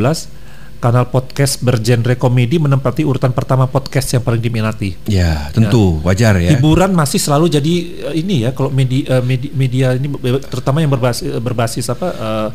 [0.79, 4.95] kanal podcast bergenre komedi menempati urutan pertama podcast yang paling diminati.
[5.07, 6.55] Ya, tentu wajar ya.
[6.55, 7.73] Hiburan masih selalu jadi
[8.11, 12.49] eh, ini ya kalau media media, media ini be- terutama yang berbasis berbasis apa eh,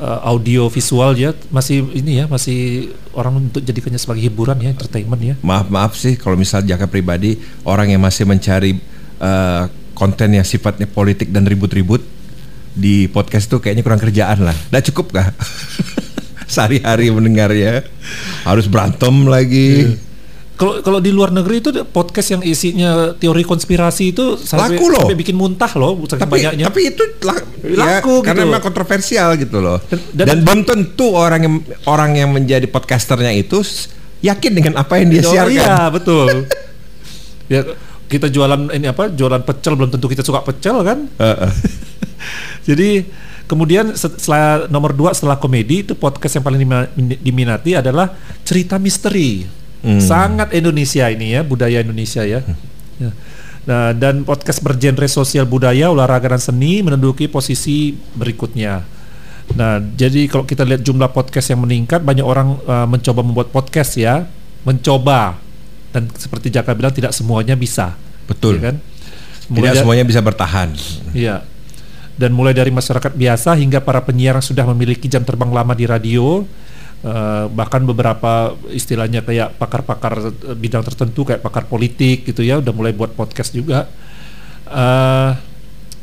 [0.00, 5.22] eh, audio visual ya masih ini ya masih orang untuk jadikannya sebagai hiburan ya entertainment
[5.22, 5.34] ya.
[5.40, 8.76] Maaf maaf sih kalau misal jaka pribadi orang yang masih mencari
[9.20, 9.66] uh,
[9.96, 12.04] konten yang sifatnya politik dan ribut-ribut
[12.76, 14.56] di podcast tuh kayaknya kurang kerjaan lah.
[14.68, 15.32] Udah cukup gak?
[16.52, 17.80] Sehari-hari mendengar ya
[18.44, 19.96] harus berantem lagi.
[20.56, 25.04] Kalau kalau di luar negeri itu podcast yang isinya teori konspirasi itu sampai, Laku loh.
[25.04, 26.64] sampai bikin muntah loh Tapi banyaknya.
[26.64, 28.48] tapi itu lah, Laku ya, karena gitu.
[28.48, 29.76] memang kontroversial gitu loh.
[29.84, 31.54] Dan- Dan, dan- belum tentu orang yang
[31.84, 33.60] orang yang menjadi podcasternya itu
[34.24, 35.52] yakin dengan apa yang dia Oh, siarkan.
[35.52, 36.48] Iya betul.
[37.46, 37.60] ya
[38.06, 41.04] kita jualan ini apa jualan pecel belum tentu kita suka pecel kan.
[41.20, 41.50] Heeh.
[42.68, 42.88] Jadi
[43.44, 46.64] kemudian set- setelah nomor dua setelah komedi itu podcast yang paling
[47.20, 48.08] diminati adalah
[48.40, 49.44] cerita misteri.
[49.86, 50.02] Hmm.
[50.02, 52.42] Sangat Indonesia ini ya budaya Indonesia ya.
[52.98, 53.10] Ya.
[53.66, 58.82] Nah dan podcast bergenre sosial budaya olahraga dan seni menduduki posisi berikutnya.
[59.54, 63.94] Nah jadi kalau kita lihat jumlah podcast yang meningkat banyak orang uh, mencoba membuat podcast
[63.94, 64.26] ya
[64.66, 65.38] mencoba
[65.94, 67.94] dan seperti Jaka bilang tidak semuanya bisa.
[68.26, 68.58] Betul.
[68.58, 68.76] ya kan?
[68.82, 70.74] Tidak Mulai da- semuanya bisa bertahan.
[71.14, 71.46] Iya.
[72.18, 75.84] Dan mulai dari masyarakat biasa hingga para penyiar yang sudah memiliki jam terbang lama di
[75.86, 76.42] radio,
[77.06, 82.72] eh, bahkan beberapa istilahnya kayak pakar-pakar eh, bidang tertentu kayak pakar politik gitu ya, udah
[82.74, 83.86] mulai buat podcast juga.
[84.66, 85.30] Eh,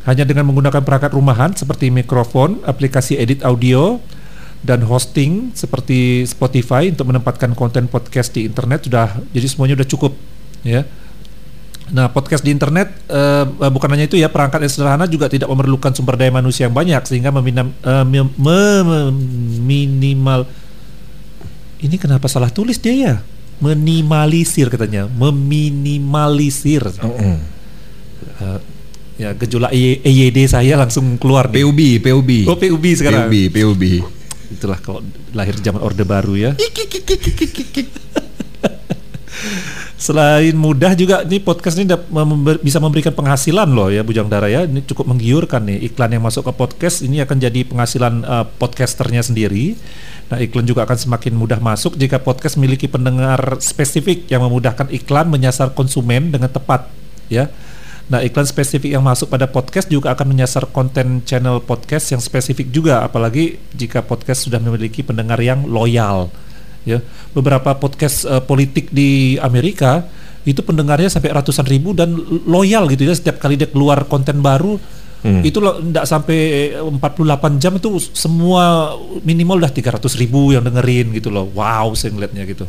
[0.04, 4.04] hanya dengan menggunakan perangkat rumahan seperti mikrofon, aplikasi edit audio,
[4.64, 10.16] dan hosting seperti Spotify untuk menempatkan konten podcast di internet sudah jadi semuanya udah cukup
[10.64, 10.88] ya.
[11.92, 15.92] Nah, podcast di internet eh, bukan hanya itu ya, perangkat yang sederhana juga tidak memerlukan
[15.92, 19.12] sumber daya manusia yang banyak sehingga meminam, eh, mem- me- me-
[19.68, 20.48] minimal
[21.84, 23.16] ini kenapa salah tulis dia ya?
[23.60, 26.88] Minimalisir katanya, meminimalisir.
[26.88, 27.38] Heeh.
[28.40, 28.60] Eh,
[29.20, 31.62] ya gejolak EY EYD saya langsung keluar nih.
[31.62, 32.30] PUB, PUB.
[32.48, 33.28] Oh, PUB sekarang.
[33.30, 33.84] PUB, PUB.
[34.56, 35.04] Itulah kalau
[35.36, 36.56] lahir zaman Orde Baru ya.
[39.94, 41.88] Selain mudah juga nih podcast ini
[42.60, 44.66] bisa memberikan penghasilan loh ya Bujang Dara ya.
[44.66, 49.22] Ini cukup menggiurkan nih iklan yang masuk ke podcast ini akan jadi penghasilan eh, podcasternya
[49.22, 49.78] sendiri.
[50.34, 55.30] Nah iklan juga akan semakin mudah masuk jika podcast memiliki pendengar spesifik yang memudahkan iklan
[55.30, 56.90] menyasar konsumen dengan tepat
[57.30, 57.54] ya.
[58.10, 62.74] Nah iklan spesifik yang masuk pada podcast juga akan menyasar konten channel podcast yang spesifik
[62.74, 66.34] juga apalagi jika podcast sudah memiliki pendengar yang loyal
[66.84, 67.00] ya.
[67.32, 70.06] Beberapa podcast uh, politik di Amerika
[70.44, 72.12] itu pendengarnya sampai ratusan ribu dan
[72.44, 74.76] loyal gitu ya setiap kali dia keluar konten baru
[75.24, 75.42] hmm.
[75.48, 76.40] itu tidak sampai
[76.84, 78.92] 48 jam itu semua
[79.24, 81.48] minimal udah 300 ribu yang dengerin gitu loh.
[81.56, 82.68] Wow saya ngeliatnya gitu.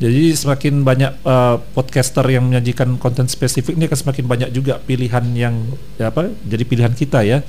[0.00, 5.24] Jadi semakin banyak uh, podcaster yang menyajikan konten spesifik ini akan semakin banyak juga pilihan
[5.36, 5.60] yang
[6.00, 7.44] ya apa jadi pilihan kita ya.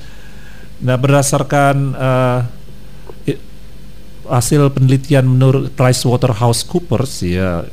[0.84, 2.40] Nah berdasarkan uh,
[4.30, 7.66] hasil penelitian menurut PricewaterhouseCoopers ya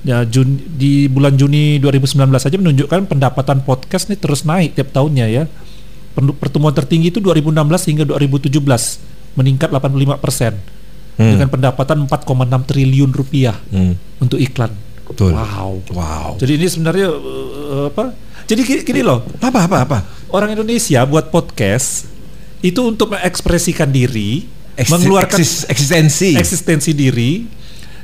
[0.00, 5.26] ya Juni, di bulan Juni 2019 saja menunjukkan pendapatan podcast ini terus naik tiap tahunnya
[5.28, 5.44] ya.
[6.16, 7.54] Pertumbuhan tertinggi itu 2016
[7.86, 8.50] hingga 2017
[9.38, 10.58] meningkat 85 persen
[11.16, 11.30] hmm.
[11.38, 14.20] dengan pendapatan 4,6 triliun rupiah hmm.
[14.20, 14.74] untuk iklan.
[15.06, 15.34] Betul.
[15.34, 15.82] Wow.
[15.90, 16.30] Wow.
[16.38, 18.14] Jadi ini sebenarnya uh, apa?
[18.46, 19.22] Jadi gini, gini loh.
[19.38, 19.98] Apa apa apa?
[20.34, 22.10] Orang Indonesia buat podcast
[22.60, 24.46] itu untuk mengekspresikan diri,
[24.80, 27.44] Eksis, mengeluarkan eksistensi eksistensi diri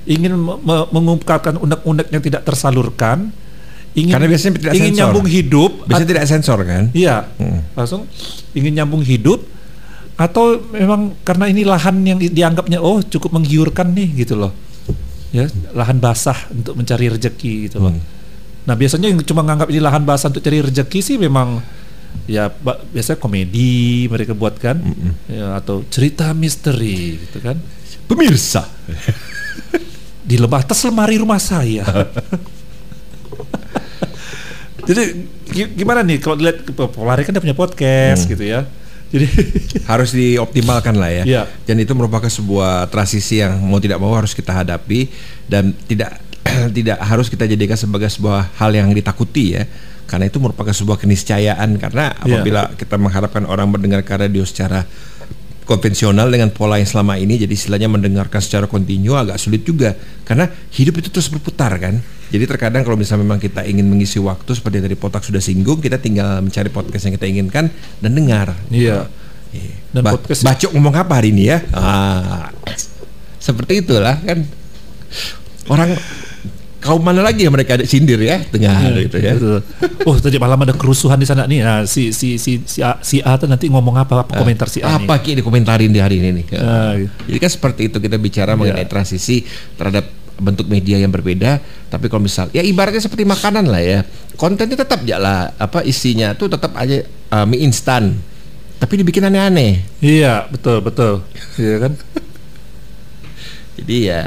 [0.07, 3.35] ingin me mengungkapkan unek-unek yang tidak tersalurkan,
[3.99, 4.99] ingin Karena biasanya tidak ingin sensor.
[5.03, 6.85] nyambung hidup, biasanya tidak sensor kan?
[6.95, 7.61] Iya, hmm.
[7.75, 8.07] langsung
[8.55, 9.43] ingin nyambung hidup
[10.17, 14.55] atau memang karena ini lahan yang dianggapnya oh cukup menggiurkan nih gitu loh,
[15.35, 17.93] ya lahan basah untuk mencari rezeki gitu loh.
[17.93, 18.03] Hmm.
[18.67, 21.61] Nah biasanya yang cuma nganggap ini lahan basah untuk cari rezeki sih memang
[22.25, 22.49] ya
[22.93, 25.13] biasanya komedi mereka buat kan, mm -mm.
[25.29, 27.61] ya, atau cerita misteri gitu kan.
[28.09, 28.65] Pemirsa.
[30.27, 31.87] di lebah atas lemari rumah saya.
[34.87, 35.03] Jadi
[35.75, 36.63] gimana nih kalau dilihat
[36.95, 38.31] Polari kan dia punya podcast hmm.
[38.35, 38.61] gitu ya.
[39.11, 39.27] Jadi
[39.91, 41.25] harus dioptimalkan lah ya.
[41.27, 41.43] ya.
[41.67, 45.11] Dan itu merupakan sebuah transisi yang mau tidak mau harus kita hadapi
[45.47, 46.23] dan tidak
[46.77, 49.67] tidak harus kita jadikan sebagai sebuah hal yang ditakuti ya.
[50.07, 51.77] Karena itu merupakan sebuah keniscayaan.
[51.77, 52.23] Karena iya.
[52.41, 52.75] apabila ya.
[52.79, 54.87] kita mengharapkan orang mendengar radio secara
[55.67, 59.93] konvensional dengan pola yang selama ini jadi istilahnya mendengarkan secara kontinu agak sulit juga.
[60.23, 61.99] Karena hidup itu terus berputar kan?
[62.27, 65.99] Jadi terkadang kalau misalnya memang kita ingin mengisi waktu seperti dari potak sudah singgung kita
[66.03, 67.71] tinggal mencari podcast yang kita inginkan
[68.03, 68.55] dan dengar.
[68.71, 69.11] Iya.
[69.55, 69.75] Yeah.
[69.95, 71.63] dan ba podcast bacok ngomong apa hari ini ya?
[71.71, 72.51] Ah,
[73.39, 74.43] seperti itulah kan?
[75.71, 75.95] Orang
[76.87, 79.35] kaum mana lagi yang mereka ada sindir ya tengah hmm, gitu ya.
[79.35, 79.61] Betul.
[80.07, 81.67] Oh tadi malam ada kerusuhan di sana nih.
[81.67, 84.71] Nah, si si si si A, si A tuh nanti ngomong apa, apa uh, komentar
[84.71, 86.47] si A Apa ki dikomentarin di hari ini nih.
[86.55, 86.95] Uh,
[87.27, 88.59] Jadi kan seperti itu kita bicara yeah.
[88.59, 89.43] mengenai transisi
[89.75, 90.07] terhadap
[90.37, 94.01] bentuk media yang berbeda tapi kalau misal ya ibaratnya seperti makanan lah ya
[94.37, 98.21] kontennya tetap ya lah apa isinya tuh tetap aja uh, mie instan
[98.77, 101.25] tapi dibikin aneh-aneh iya betul betul
[101.57, 101.93] iya kan
[103.81, 104.23] jadi ya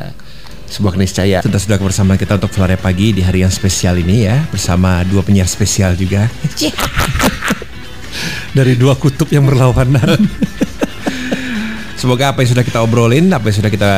[0.69, 1.43] sebuah keniscayaan.
[1.43, 5.25] Sudah sudah bersama kita untuk sore pagi di hari yang spesial ini ya bersama dua
[5.25, 6.29] penyiar spesial juga.
[8.57, 10.17] Dari dua kutub yang berlawanan.
[11.99, 13.93] Semoga apa yang sudah kita obrolin, apa yang sudah kita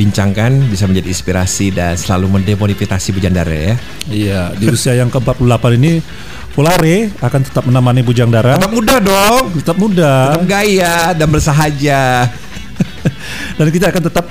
[0.00, 3.74] bincangkan bisa menjadi inspirasi dan selalu mendemotivasi Bujandara ya.
[4.08, 6.00] Iya, di usia yang ke-48 ini
[6.50, 8.58] Polare akan tetap menemani Bujang Dara.
[8.58, 9.54] Tetap muda dong.
[9.54, 10.34] Tetap muda.
[10.34, 12.26] Tetap gaya dan bersahaja.
[13.60, 14.26] dan kita akan tetap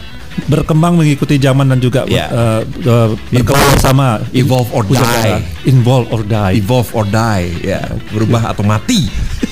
[0.48, 2.30] berkembang mengikuti zaman dan juga yeah.
[2.30, 7.82] uh, uh, berkembang bersama evolve or die involve or die evolve or die ya
[8.14, 8.52] berubah yeah.
[8.54, 9.10] atau mati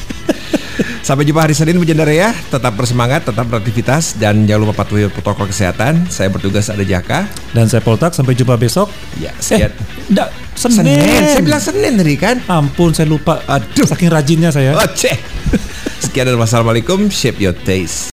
[1.08, 2.36] Sampai jumpa hari Senin Bujandara ya.
[2.36, 6.04] Tetap bersemangat, tetap beraktivitas dan jangan lupa patuhi protokol kesehatan.
[6.12, 8.12] Saya bertugas ada Jaka dan saya Poltak.
[8.12, 8.92] Sampai jumpa besok.
[9.16, 9.72] Ya, sekian.
[9.72, 10.84] Eh, enggak, Senin.
[10.84, 11.24] Senin.
[11.32, 12.44] Saya bilang Senin tadi kan.
[12.52, 13.40] Ampun, saya lupa.
[13.48, 14.76] Aduh, saking rajinnya saya.
[14.76, 14.84] Oh,
[16.04, 17.08] Sekian dan wassalamualaikum.
[17.08, 18.17] Shape your taste.